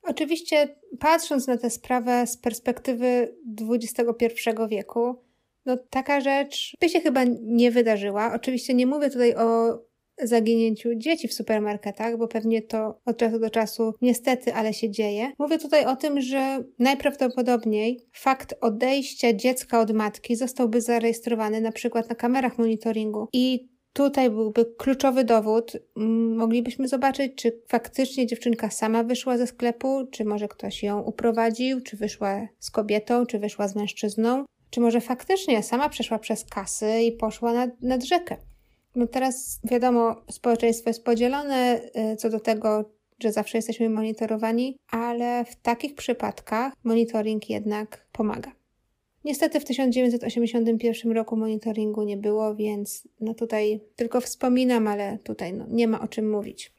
Oczywiście, 0.01 0.75
patrząc 0.99 1.47
na 1.47 1.57
tę 1.57 1.69
sprawę 1.69 2.27
z 2.27 2.37
perspektywy 2.37 3.35
XXI 3.69 4.49
wieku, 4.69 5.24
no 5.65 5.77
taka 5.89 6.21
rzecz 6.21 6.73
by 6.81 6.89
się 6.89 6.99
chyba 6.99 7.23
nie 7.41 7.71
wydarzyła. 7.71 8.33
Oczywiście 8.35 8.73
nie 8.73 8.87
mówię 8.87 9.09
tutaj 9.09 9.35
o 9.35 9.79
zaginięciu 10.23 10.89
dzieci 10.95 11.27
w 11.27 11.33
supermarketach, 11.33 12.17
bo 12.17 12.27
pewnie 12.27 12.61
to 12.61 13.01
od 13.05 13.17
czasu 13.17 13.39
do 13.39 13.49
czasu 13.49 13.93
niestety, 14.01 14.53
ale 14.53 14.73
się 14.73 14.89
dzieje. 14.89 15.31
Mówię 15.39 15.59
tutaj 15.59 15.85
o 15.85 15.95
tym, 15.95 16.21
że 16.21 16.63
najprawdopodobniej 16.79 17.99
fakt 18.13 18.55
odejścia 18.61 19.33
dziecka 19.33 19.79
od 19.79 19.91
matki 19.91 20.35
zostałby 20.35 20.81
zarejestrowany 20.81 21.61
na 21.61 21.71
przykład 21.71 22.09
na 22.09 22.15
kamerach 22.15 22.57
monitoringu 22.57 23.27
i 23.33 23.75
Tutaj 23.95 24.29
byłby 24.29 24.65
kluczowy 24.77 25.23
dowód. 25.23 25.77
Moglibyśmy 26.35 26.87
zobaczyć, 26.87 27.31
czy 27.35 27.61
faktycznie 27.67 28.27
dziewczynka 28.27 28.69
sama 28.69 29.03
wyszła 29.03 29.37
ze 29.37 29.47
sklepu, 29.47 30.07
czy 30.11 30.25
może 30.25 30.47
ktoś 30.47 30.83
ją 30.83 31.01
uprowadził, 31.01 31.81
czy 31.81 31.97
wyszła 31.97 32.47
z 32.59 32.71
kobietą, 32.71 33.25
czy 33.25 33.39
wyszła 33.39 33.67
z 33.67 33.75
mężczyzną 33.75 34.45
czy 34.75 34.81
może 34.81 35.01
faktycznie 35.01 35.63
sama 35.63 35.89
przeszła 35.89 36.19
przez 36.19 36.45
kasy 36.45 37.01
i 37.01 37.11
poszła 37.11 37.53
nad, 37.53 37.81
nad 37.81 38.03
rzekę. 38.03 38.37
No 38.95 39.07
teraz 39.07 39.59
wiadomo, 39.63 40.15
społeczeństwo 40.31 40.89
jest 40.89 41.03
podzielone 41.03 41.81
y, 42.13 42.15
co 42.15 42.29
do 42.29 42.39
tego, 42.39 42.91
że 43.19 43.31
zawsze 43.31 43.57
jesteśmy 43.57 43.89
monitorowani, 43.89 44.77
ale 44.89 45.45
w 45.45 45.55
takich 45.55 45.95
przypadkach 45.95 46.73
monitoring 46.83 47.49
jednak 47.49 48.07
pomaga. 48.11 48.51
Niestety 49.23 49.59
w 49.59 49.65
1981 49.65 51.11
roku 51.11 51.37
monitoringu 51.37 52.03
nie 52.03 52.17
było, 52.17 52.55
więc 52.55 53.07
no 53.19 53.33
tutaj 53.33 53.79
tylko 53.95 54.21
wspominam, 54.21 54.87
ale 54.87 55.19
tutaj 55.23 55.53
no 55.53 55.65
nie 55.69 55.87
ma 55.87 56.01
o 56.01 56.07
czym 56.07 56.31
mówić. 56.31 56.73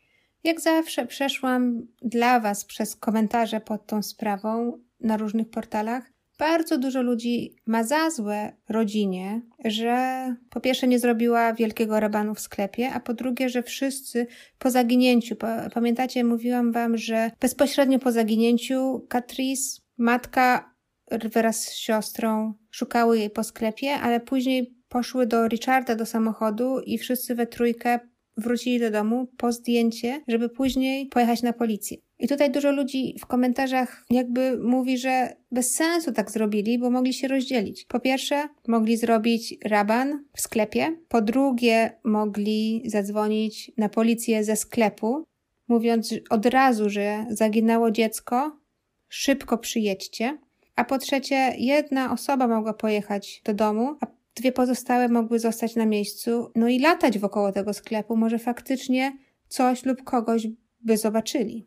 Jak 0.45 0.61
zawsze 0.61 1.07
przeszłam 1.07 1.87
dla 2.03 2.41
Was 2.41 2.65
przez 2.65 2.97
komentarze 2.97 3.61
pod 3.61 3.87
tą 3.87 4.03
sprawą 4.03 4.79
na 5.01 5.17
różnych 5.17 5.51
portalach. 5.51 6.16
Bardzo 6.39 6.79
dużo 6.79 7.03
ludzi 7.03 7.57
ma 7.67 7.85
za 7.85 8.11
złe 8.11 8.53
rodzinie, 8.69 9.41
że 9.65 10.35
po 10.51 10.61
pierwsze 10.61 10.89
nie 10.89 10.99
zrobiła 10.99 11.53
wielkiego 11.55 12.01
rabanu 12.01 12.35
w 12.35 12.41
sklepie, 12.41 12.91
a 12.93 13.01
po 13.01 13.15
drugie, 13.15 13.49
że 13.49 13.63
wszyscy 13.63 14.27
po 14.59 14.71
zaginięciu, 14.71 15.37
pamiętacie, 15.75 16.25
mówiłam 16.25 16.73
Wam, 16.73 16.97
że 16.97 17.31
bezpośrednio 17.41 17.99
po 17.99 18.13
zaginięciu 18.13 19.07
Catrice, 19.09 19.81
matka 19.99 20.75
wraz 21.11 21.61
z 21.61 21.75
siostrą 21.75 22.55
szukały 22.71 23.19
jej 23.19 23.31
po 23.31 23.45
sklepie, 23.45 23.95
ale 23.95 24.21
później 24.21 24.77
poszły 24.89 25.27
do 25.27 25.49
Richarda 25.49 25.95
do 25.95 26.07
samochodu 26.07 26.81
i 26.81 26.99
wszyscy 26.99 27.35
we 27.35 27.47
trójkę 27.47 28.01
wrócili 28.37 28.81
do 28.81 28.91
domu 28.91 29.27
po 29.37 29.53
zdjęcie, 29.53 30.23
żeby 30.29 30.49
później 30.49 31.07
pojechać 31.07 31.43
na 31.43 31.53
policję. 31.53 31.97
I 32.19 32.29
tutaj 32.29 32.51
dużo 32.51 32.73
ludzi 32.73 33.17
w 33.21 33.27
komentarzach 33.27 34.05
jakby 34.11 34.59
mówi, 34.59 34.99
że 34.99 35.37
bez 35.53 35.75
sensu 35.75 36.13
tak 36.13 36.31
zrobili, 36.31 36.79
bo 36.79 36.91
mogli 36.91 37.13
się 37.13 37.29
rozdzielić. 37.29 37.85
Po 37.85 38.01
pierwsze, 38.01 38.49
mogli 38.69 38.97
zrobić 38.97 39.55
raban 39.65 40.25
w 40.37 40.41
sklepie. 40.41 40.97
Po 41.09 41.23
drugie, 41.23 41.99
mogli 42.05 42.83
zadzwonić 42.85 43.73
na 43.77 43.89
policję 43.89 44.45
ze 44.45 44.57
sklepu, 44.57 45.25
mówiąc 45.69 46.15
od 46.31 46.47
razu, 46.47 46.91
że 46.91 47.27
zaginęło 47.31 47.91
dziecko, 47.91 48.59
szybko 49.09 49.59
przyjedźcie. 49.59 50.39
A 50.77 50.85
po 50.85 50.99
trzecie, 50.99 51.55
jedna 51.59 52.13
osoba 52.13 52.49
mogła 52.49 52.75
pojechać 52.75 53.43
do 53.45 53.55
domu, 53.55 53.97
a 54.01 54.07
dwie 54.35 54.53
pozostałe 54.53 55.09
mogły 55.09 55.39
zostać 55.39 55.77
na 55.77 55.87
miejscu, 55.87 56.53
no 56.55 56.69
i 56.69 56.79
latać 56.79 57.19
wokoło 57.19 57.53
tego 57.53 57.75
sklepu. 57.75 58.17
Może 58.17 58.39
faktycznie 58.39 59.13
coś 59.49 59.85
lub 59.85 60.03
kogoś 60.03 60.47
by 60.81 60.97
zobaczyli. 60.97 61.67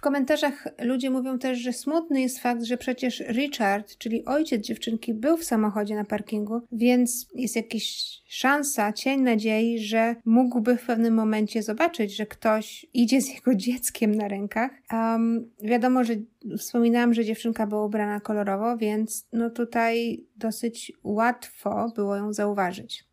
W 0.00 0.02
komentarzach 0.02 0.68
ludzie 0.78 1.10
mówią 1.10 1.38
też, 1.38 1.58
że 1.58 1.72
smutny 1.72 2.20
jest 2.20 2.38
fakt, 2.38 2.62
że 2.62 2.76
przecież 2.76 3.20
Richard, 3.20 3.96
czyli 3.98 4.24
ojciec 4.24 4.62
dziewczynki, 4.62 5.14
był 5.14 5.36
w 5.36 5.44
samochodzie 5.44 5.94
na 5.94 6.04
parkingu, 6.04 6.60
więc 6.72 7.28
jest 7.34 7.56
jakaś 7.56 8.20
szansa, 8.26 8.92
cień 8.92 9.20
nadziei, 9.20 9.78
że 9.78 10.16
mógłby 10.24 10.76
w 10.76 10.86
pewnym 10.86 11.14
momencie 11.14 11.62
zobaczyć, 11.62 12.16
że 12.16 12.26
ktoś 12.26 12.86
idzie 12.94 13.20
z 13.20 13.34
jego 13.34 13.54
dzieckiem 13.54 14.14
na 14.14 14.28
rękach. 14.28 14.70
Um, 14.92 15.50
wiadomo, 15.62 16.04
że 16.04 16.14
wspominałam, 16.58 17.14
że 17.14 17.24
dziewczynka 17.24 17.66
była 17.66 17.84
ubrana 17.84 18.20
kolorowo, 18.20 18.76
więc 18.76 19.28
no 19.32 19.50
tutaj 19.50 20.24
dosyć 20.36 20.92
łatwo 21.04 21.92
było 21.96 22.16
ją 22.16 22.32
zauważyć. 22.32 23.09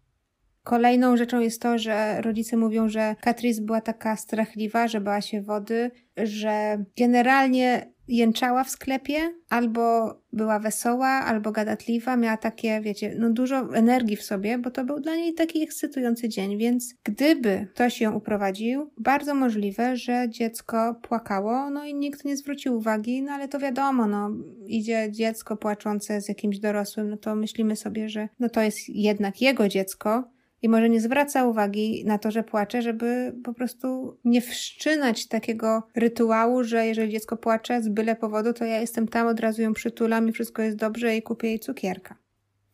Kolejną 0.67 1.17
rzeczą 1.17 1.39
jest 1.39 1.61
to, 1.61 1.77
że 1.77 2.21
rodzice 2.21 2.57
mówią, 2.57 2.89
że 2.89 3.15
Catrice 3.23 3.61
była 3.61 3.81
taka 3.81 4.15
strachliwa, 4.15 4.87
że 4.87 5.01
bała 5.01 5.21
się 5.21 5.41
wody, 5.41 5.91
że 6.17 6.83
generalnie 6.97 7.91
jęczała 8.07 8.63
w 8.63 8.69
sklepie, 8.69 9.33
albo 9.49 10.15
była 10.33 10.59
wesoła, 10.59 11.07
albo 11.07 11.51
gadatliwa, 11.51 12.17
miała 12.17 12.37
takie, 12.37 12.81
wiecie, 12.81 13.15
no 13.19 13.29
dużo 13.29 13.75
energii 13.75 14.15
w 14.15 14.23
sobie, 14.23 14.57
bo 14.57 14.71
to 14.71 14.85
był 14.85 14.99
dla 14.99 15.15
niej 15.15 15.33
taki 15.33 15.63
ekscytujący 15.63 16.29
dzień, 16.29 16.57
więc 16.57 16.93
gdyby 17.03 17.67
ktoś 17.73 18.01
ją 18.01 18.13
uprowadził, 18.13 18.91
bardzo 18.97 19.35
możliwe, 19.35 19.97
że 19.97 20.25
dziecko 20.29 20.95
płakało, 21.01 21.69
no 21.69 21.85
i 21.85 21.95
nikt 21.95 22.25
nie 22.25 22.37
zwrócił 22.37 22.77
uwagi, 22.77 23.21
no 23.21 23.31
ale 23.31 23.47
to 23.47 23.59
wiadomo, 23.59 24.07
no 24.07 24.29
idzie 24.65 25.07
dziecko 25.11 25.57
płaczące 25.57 26.21
z 26.21 26.29
jakimś 26.29 26.59
dorosłym, 26.59 27.09
no 27.09 27.17
to 27.17 27.35
myślimy 27.35 27.75
sobie, 27.75 28.09
że 28.09 28.29
no 28.39 28.49
to 28.49 28.61
jest 28.61 28.89
jednak 28.89 29.41
jego 29.41 29.67
dziecko, 29.67 30.36
i 30.61 30.69
może 30.69 30.89
nie 30.89 31.01
zwraca 31.01 31.45
uwagi 31.45 32.03
na 32.05 32.17
to, 32.17 32.31
że 32.31 32.43
płacze, 32.43 32.81
żeby 32.81 33.35
po 33.43 33.53
prostu 33.53 34.17
nie 34.25 34.41
wszczynać 34.41 35.27
takiego 35.27 35.83
rytuału, 35.95 36.63
że 36.63 36.87
jeżeli 36.87 37.11
dziecko 37.11 37.37
płacze 37.37 37.81
z 37.81 37.89
byle 37.89 38.15
powodu, 38.15 38.53
to 38.53 38.65
ja 38.65 38.79
jestem 38.79 39.07
tam, 39.07 39.27
od 39.27 39.39
razu 39.39 39.61
ją 39.61 39.73
przytulam 39.73 40.29
i 40.29 40.31
wszystko 40.31 40.61
jest 40.61 40.77
dobrze 40.77 41.17
i 41.17 41.21
kupię 41.21 41.47
jej 41.47 41.59
cukierka. 41.59 42.15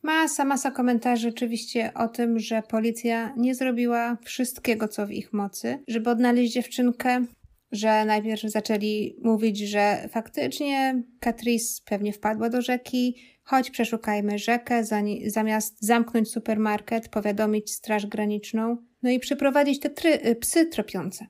Masa, 0.04 0.46
masa 0.46 0.72
komentarzy 0.72 1.30
oczywiście 1.30 1.92
o 1.94 2.08
tym, 2.08 2.40
że 2.40 2.62
policja 2.62 3.34
nie 3.38 3.56
zrobiła 3.56 4.18
wszystkiego, 4.24 4.88
co 4.88 5.08
w 5.08 5.12
ich 5.12 5.34
mocy, 5.34 5.84
żeby 5.88 6.10
odnaleźć 6.10 6.54
dziewczynkę, 6.54 7.26
że 7.72 8.06
najpierw 8.06 8.42
zaczęli 8.42 9.16
mówić, 9.22 9.60
że 9.60 10.10
faktycznie 10.12 11.04
Catrice 11.20 11.82
pewnie 11.86 12.14
wpadła 12.14 12.50
do 12.50 12.62
rzeki, 12.62 13.16
choć 13.44 13.70
przeszukajmy 13.72 14.40
rzekę, 14.40 14.84
zamiast 15.26 15.86
zamknąć 15.86 16.32
supermarket, 16.32 17.10
powiadomić 17.10 17.72
Straż 17.72 18.06
Graniczną, 18.06 18.78
no 19.04 19.10
i 19.10 19.20
przyprowadzić 19.20 19.80
te 19.80 19.90
try, 19.90 20.20
y, 20.26 20.36
psy 20.36 20.66
tropiące. 20.66 21.28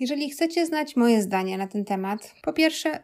Jeżeli 0.00 0.30
chcecie 0.30 0.66
znać 0.66 0.96
moje 0.96 1.22
zdanie 1.22 1.58
na 1.58 1.66
ten 1.66 1.84
temat, 1.84 2.34
po 2.42 2.52
pierwsze, 2.52 3.02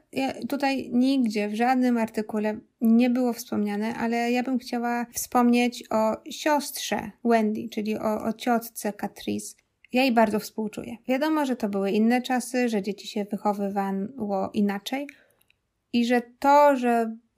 tutaj 0.49 0.91
nigdzie 0.93 1.49
w 1.49 1.55
żadnym 1.55 1.99
artykule 1.99 2.59
nie 2.81 3.11
było 3.11 3.33
wspomniane, 3.33 3.95
ale 3.95 4.33
ja 4.33 4.43
bym 4.43 4.59
chciała 4.59 5.07
wspomnieć 5.13 5.85
o 5.91 6.17
siostrze 6.31 7.11
Wendy, 7.25 7.69
czyli 7.69 7.99
o, 7.99 8.25
o 8.25 8.33
ciotce 8.33 8.93
Catrice, 8.93 9.55
ja 9.93 10.03
jej 10.03 10.13
bardzo 10.13 10.41
współczuję. 10.41 10.97
Wiadomo, 11.09 11.47
że 11.47 11.57
to 11.57 11.69
były 11.69 11.91
inne 11.91 12.23
czasy, 12.23 12.69
że 12.69 12.83
dzieci 12.83 13.09
się 13.09 13.25
wychowywało 13.25 14.51
inaczej 14.53 15.07
i 15.93 16.05
że 16.05 16.23
to, 16.39 16.77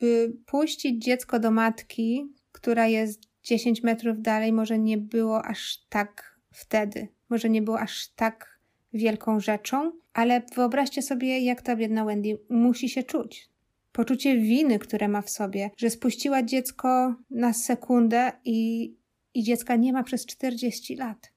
żeby 0.00 0.36
puścić 0.46 1.04
dziecko 1.04 1.38
do 1.38 1.50
matki, 1.50 2.32
która 2.52 2.86
jest 2.86 3.20
10 3.42 3.82
metrów 3.82 4.22
dalej, 4.22 4.52
może 4.52 4.78
nie 4.78 4.98
było 4.98 5.44
aż 5.44 5.84
tak 5.88 6.38
wtedy, 6.52 7.08
może 7.28 7.50
nie 7.50 7.62
było 7.62 7.80
aż 7.80 8.08
tak 8.08 8.60
wielką 8.92 9.40
rzeczą, 9.40 9.92
ale 10.12 10.42
wyobraźcie 10.54 11.02
sobie, 11.02 11.40
jak 11.40 11.62
ta 11.62 11.76
biedna 11.76 12.04
Wendy 12.04 12.38
musi 12.50 12.88
się 12.88 13.02
czuć. 13.02 13.50
Poczucie 13.92 14.36
winy, 14.36 14.78
które 14.78 15.08
ma 15.08 15.22
w 15.22 15.30
sobie, 15.30 15.70
że 15.76 15.90
spuściła 15.90 16.42
dziecko 16.42 17.14
na 17.30 17.52
sekundę 17.52 18.32
i, 18.44 18.94
i 19.34 19.42
dziecka 19.42 19.76
nie 19.76 19.92
ma 19.92 20.02
przez 20.02 20.26
40 20.26 20.96
lat. 20.96 21.32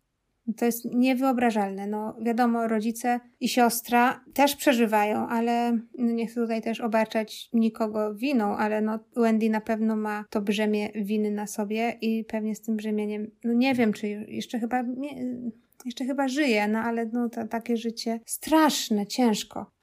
To 0.57 0.65
jest 0.65 0.85
niewyobrażalne. 0.85 1.87
No, 1.87 2.15
wiadomo, 2.21 2.67
rodzice 2.67 3.19
i 3.39 3.49
siostra 3.49 4.23
też 4.33 4.55
przeżywają, 4.55 5.27
ale 5.27 5.79
no 5.97 6.11
nie 6.11 6.27
chcę 6.27 6.41
tutaj 6.41 6.61
też 6.61 6.81
obarczać 6.81 7.49
nikogo 7.53 8.15
winą, 8.15 8.57
ale 8.57 8.81
no, 8.81 8.99
Wendy 9.15 9.49
na 9.49 9.61
pewno 9.61 9.95
ma 9.95 10.25
to 10.29 10.41
brzemię 10.41 10.89
winy 10.95 11.31
na 11.31 11.47
sobie 11.47 11.97
i 12.01 12.25
pewnie 12.25 12.55
z 12.55 12.61
tym 12.61 12.75
brzemieniem, 12.75 13.31
no 13.43 13.53
nie 13.53 13.75
wiem, 13.75 13.93
czy 13.93 14.07
jeszcze 14.07 14.59
chyba, 14.59 14.81
nie, 14.81 15.25
jeszcze 15.85 16.05
chyba 16.05 16.27
żyje, 16.27 16.67
no 16.67 16.79
ale 16.79 17.05
no 17.05 17.29
to 17.29 17.47
takie 17.47 17.77
życie 17.77 18.19
straszne, 18.25 19.07
ciężko. 19.07 19.79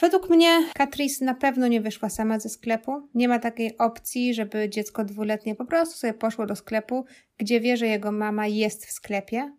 Według 0.00 0.30
mnie 0.30 0.68
Catrice 0.76 1.24
na 1.24 1.34
pewno 1.34 1.68
nie 1.68 1.80
wyszła 1.80 2.08
sama 2.08 2.38
ze 2.38 2.48
sklepu. 2.48 3.08
Nie 3.14 3.28
ma 3.28 3.38
takiej 3.38 3.78
opcji, 3.78 4.34
żeby 4.34 4.68
dziecko 4.68 5.04
dwuletnie 5.04 5.54
po 5.54 5.64
prostu 5.64 5.98
sobie 5.98 6.14
poszło 6.14 6.46
do 6.46 6.56
sklepu, 6.56 7.04
gdzie 7.38 7.60
wie, 7.60 7.76
że 7.76 7.86
jego 7.86 8.12
mama 8.12 8.46
jest 8.46 8.86
w 8.86 8.92
sklepie 8.92 9.52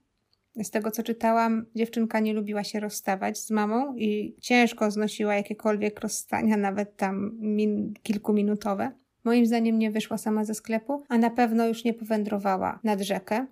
z 0.64 0.70
tego 0.70 0.92
co 0.92 1.04
czytałam, 1.04 1.66
dziewczynka 1.76 2.20
nie 2.20 2.34
lubiła 2.34 2.64
się 2.64 2.80
rozstawać 2.80 3.40
z 3.40 3.52
mamą 3.52 3.96
i 3.96 4.36
ciężko 4.42 4.92
znosiła 4.92 5.36
jakiekolwiek 5.36 6.00
rozstania, 6.00 6.58
nawet 6.58 6.98
tam 6.98 7.32
min 7.40 7.94
kilkuminutowe. 8.04 8.92
Moim 9.24 9.46
zdaniem 9.46 9.80
nie 9.80 9.92
wyszła 9.92 10.18
sama 10.18 10.46
ze 10.46 10.54
sklepu, 10.54 11.04
a 11.10 11.18
na 11.18 11.30
pewno 11.30 11.68
już 11.68 11.84
nie 11.84 11.94
powędrowała 11.94 12.80
nad 12.84 13.02
rzekę. 13.02 13.46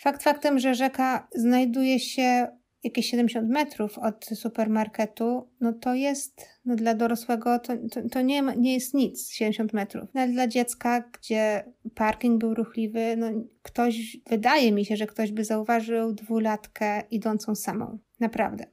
Fakt 0.00 0.22
faktem, 0.22 0.58
że 0.58 0.74
rzeka 0.74 1.28
znajduje 1.34 2.00
się 2.00 2.57
jakieś 2.84 3.10
70 3.10 3.50
metrów 3.50 3.98
od 3.98 4.24
supermarketu, 4.24 5.48
no 5.60 5.72
to 5.72 5.94
jest 5.94 6.46
no 6.64 6.76
dla 6.76 6.94
dorosłego, 6.94 7.58
to, 7.58 7.72
to, 7.90 8.08
to, 8.08 8.20
nie, 8.20 8.42
nie 8.42 8.74
jest 8.74 8.94
nic, 8.94 9.30
70 9.30 9.72
metrów. 9.72 10.08
No 10.14 10.20
ale 10.20 10.32
dla 10.32 10.46
dziecka, 10.46 11.10
gdzie 11.20 11.72
parking 11.94 12.40
był 12.40 12.54
ruchliwy, 12.54 13.16
no 13.16 13.30
ktoś, 13.62 14.16
wydaje 14.30 14.72
mi 14.72 14.84
się, 14.84 14.96
że 14.96 15.06
ktoś 15.06 15.32
by 15.32 15.44
zauważył 15.44 16.12
dwulatkę 16.12 17.02
idącą 17.10 17.54
samą. 17.54 17.98
Naprawdę. 18.20 18.64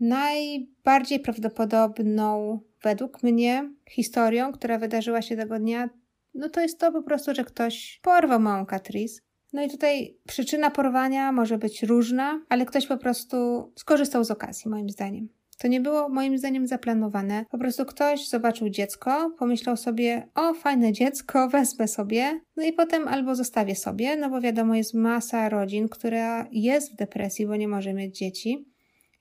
Najbardziej 0.00 1.20
prawdopodobną 1.20 2.60
według 2.82 3.22
mnie 3.22 3.70
historią, 3.90 4.52
która 4.52 4.78
wydarzyła 4.78 5.22
się 5.22 5.36
tego 5.36 5.58
dnia, 5.58 5.88
no 6.34 6.48
to 6.48 6.60
jest 6.60 6.78
to 6.78 6.92
po 6.92 7.02
prostu, 7.02 7.34
że 7.34 7.44
ktoś 7.44 8.00
porwał 8.02 8.40
małą 8.40 8.66
Catrice, 8.66 9.20
no 9.52 9.62
i 9.62 9.70
tutaj 9.70 10.16
przyczyna 10.26 10.70
porwania 10.70 11.32
może 11.32 11.58
być 11.58 11.82
różna, 11.82 12.40
ale 12.48 12.66
ktoś 12.66 12.86
po 12.86 12.96
prostu 12.96 13.36
skorzystał 13.76 14.24
z 14.24 14.30
okazji, 14.30 14.70
moim 14.70 14.90
zdaniem. 14.90 15.28
To 15.58 15.68
nie 15.68 15.80
było 15.80 16.08
moim 16.08 16.38
zdaniem 16.38 16.66
zaplanowane. 16.66 17.44
Po 17.50 17.58
prostu 17.58 17.84
ktoś 17.84 18.28
zobaczył 18.28 18.68
dziecko, 18.68 19.34
pomyślał 19.38 19.76
sobie, 19.76 20.28
o 20.34 20.54
fajne 20.54 20.92
dziecko, 20.92 21.48
wezmę 21.48 21.88
sobie, 21.88 22.40
no 22.56 22.64
i 22.64 22.72
potem 22.72 23.08
albo 23.08 23.34
zostawię 23.34 23.76
sobie, 23.76 24.16
no 24.16 24.30
bo 24.30 24.40
wiadomo, 24.40 24.74
jest 24.74 24.94
masa 24.94 25.48
rodzin, 25.48 25.88
która 25.88 26.48
jest 26.52 26.92
w 26.92 26.96
depresji, 26.96 27.46
bo 27.46 27.56
nie 27.56 27.68
może 27.68 27.94
mieć 27.94 28.18
dzieci. 28.18 28.68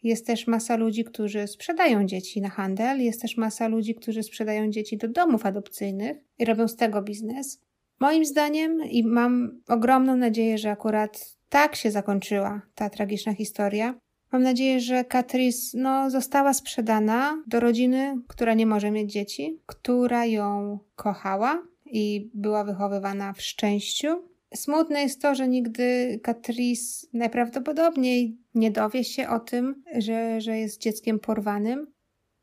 Jest 0.03 0.27
też 0.27 0.47
masa 0.47 0.75
ludzi, 0.75 1.03
którzy 1.03 1.47
sprzedają 1.47 2.05
dzieci 2.05 2.41
na 2.41 2.49
handel, 2.49 3.01
jest 3.01 3.21
też 3.21 3.38
masa 3.38 3.67
ludzi, 3.67 3.95
którzy 3.95 4.23
sprzedają 4.23 4.69
dzieci 4.69 4.97
do 4.97 5.07
domów 5.07 5.45
adopcyjnych 5.45 6.17
i 6.39 6.45
robią 6.45 6.67
z 6.67 6.75
tego 6.75 7.01
biznes. 7.01 7.61
Moim 8.01 8.25
zdaniem, 8.25 8.83
i 8.83 9.03
mam 9.03 9.61
ogromną 9.67 10.15
nadzieję, 10.15 10.57
że 10.57 10.71
akurat 10.71 11.35
tak 11.49 11.75
się 11.75 11.91
zakończyła 11.91 12.61
ta 12.75 12.89
tragiczna 12.89 13.33
historia, 13.33 13.93
Mam 14.31 14.43
nadzieję, 14.43 14.79
że 14.79 15.05
Katris 15.05 15.73
no, 15.73 16.09
została 16.09 16.53
sprzedana 16.53 17.43
do 17.47 17.59
rodziny, 17.59 18.15
która 18.27 18.53
nie 18.53 18.65
może 18.65 18.91
mieć 18.91 19.11
dzieci, 19.11 19.59
która 19.65 20.25
ją 20.25 20.79
kochała 20.95 21.63
i 21.85 22.29
była 22.33 22.63
wychowywana 22.63 23.33
w 23.33 23.41
szczęściu. 23.41 24.07
Smutne 24.53 25.01
jest 25.01 25.21
to, 25.21 25.35
że 25.35 25.47
nigdy 25.47 26.19
Katris 26.23 27.09
najprawdopodobniej 27.13 28.37
nie 28.55 28.71
dowie 28.71 29.03
się 29.03 29.29
o 29.29 29.39
tym, 29.39 29.83
że, 29.97 30.41
że 30.41 30.57
jest 30.57 30.81
dzieckiem 30.81 31.19
porwanym. 31.19 31.87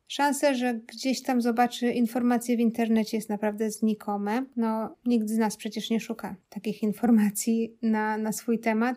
Szanse, 0.08 0.54
że 0.54 0.74
gdzieś 0.74 1.22
tam 1.22 1.42
zobaczy 1.42 1.92
informacje 1.92 2.56
w 2.56 2.60
internecie 2.60 3.16
jest 3.16 3.28
naprawdę 3.28 3.70
znikome. 3.70 4.44
No, 4.56 4.96
nikt 5.04 5.28
z 5.28 5.38
nas 5.38 5.56
przecież 5.56 5.90
nie 5.90 6.00
szuka 6.00 6.36
takich 6.48 6.82
informacji 6.82 7.76
na, 7.82 8.18
na 8.18 8.32
swój 8.32 8.58
temat. 8.58 8.96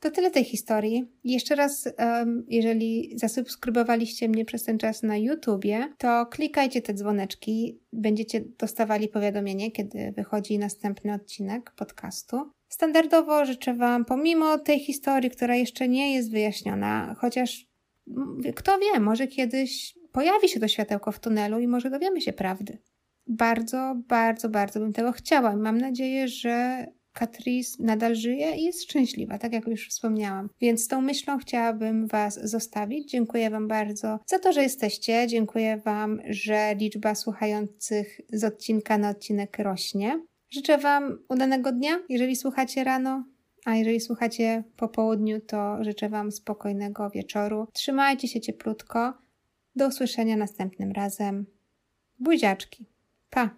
To 0.00 0.10
tyle 0.10 0.30
tej 0.30 0.44
historii. 0.44 1.04
Jeszcze 1.24 1.54
raz, 1.54 1.88
jeżeli 2.48 3.12
zasubskrybowaliście 3.18 4.28
mnie 4.28 4.44
przez 4.44 4.64
ten 4.64 4.78
czas 4.78 5.02
na 5.02 5.16
YouTubie, 5.16 5.92
to 5.98 6.26
klikajcie 6.26 6.82
te 6.82 6.94
dzwoneczki. 6.94 7.78
Będziecie 7.92 8.40
dostawali 8.58 9.08
powiadomienie, 9.08 9.70
kiedy 9.70 10.12
wychodzi 10.16 10.58
następny 10.58 11.14
odcinek 11.14 11.70
podcastu. 11.76 12.50
Standardowo 12.68 13.44
życzę 13.44 13.74
Wam, 13.74 14.04
pomimo 14.04 14.58
tej 14.58 14.80
historii, 14.80 15.30
która 15.30 15.56
jeszcze 15.56 15.88
nie 15.88 16.14
jest 16.14 16.30
wyjaśniona, 16.30 17.16
chociaż 17.18 17.66
kto 18.56 18.78
wie, 18.78 19.00
może 19.00 19.26
kiedyś 19.26 19.94
pojawi 20.14 20.48
się 20.48 20.60
to 20.60 20.68
światełko 20.68 21.12
w 21.12 21.20
tunelu 21.20 21.58
i 21.58 21.66
może 21.66 21.90
dowiemy 21.90 22.20
się 22.20 22.32
prawdy. 22.32 22.78
Bardzo, 23.26 23.94
bardzo, 24.08 24.48
bardzo 24.48 24.80
bym 24.80 24.92
tego 24.92 25.12
chciała. 25.12 25.56
Mam 25.56 25.78
nadzieję, 25.78 26.28
że 26.28 26.86
Catrice 27.12 27.76
nadal 27.80 28.14
żyje 28.14 28.56
i 28.56 28.64
jest 28.64 28.82
szczęśliwa, 28.82 29.38
tak 29.38 29.52
jak 29.52 29.66
już 29.66 29.88
wspomniałam. 29.88 30.48
Więc 30.60 30.88
tą 30.88 31.00
myślą 31.00 31.38
chciałabym 31.38 32.06
Was 32.06 32.50
zostawić. 32.50 33.10
Dziękuję 33.10 33.50
Wam 33.50 33.68
bardzo 33.68 34.18
za 34.26 34.38
to, 34.38 34.52
że 34.52 34.62
jesteście. 34.62 35.26
Dziękuję 35.26 35.76
Wam, 35.76 36.20
że 36.28 36.74
liczba 36.74 37.14
słuchających 37.14 38.20
z 38.32 38.44
odcinka 38.44 38.98
na 38.98 39.10
odcinek 39.10 39.58
rośnie. 39.58 40.22
Życzę 40.50 40.78
Wam 40.78 41.18
udanego 41.28 41.72
dnia, 41.72 41.98
jeżeli 42.08 42.36
słuchacie 42.36 42.84
rano, 42.84 43.24
a 43.64 43.76
jeżeli 43.76 44.00
słuchacie 44.00 44.64
po 44.76 44.88
południu, 44.88 45.40
to 45.40 45.84
życzę 45.84 46.08
Wam 46.08 46.32
spokojnego 46.32 47.10
wieczoru. 47.10 47.66
Trzymajcie 47.72 48.28
się 48.28 48.40
cieplutko. 48.40 49.23
Do 49.76 49.88
usłyszenia 49.88 50.36
następnym 50.36 50.92
razem. 50.92 51.46
Buziaczki. 52.18 52.86
Pa! 53.30 53.56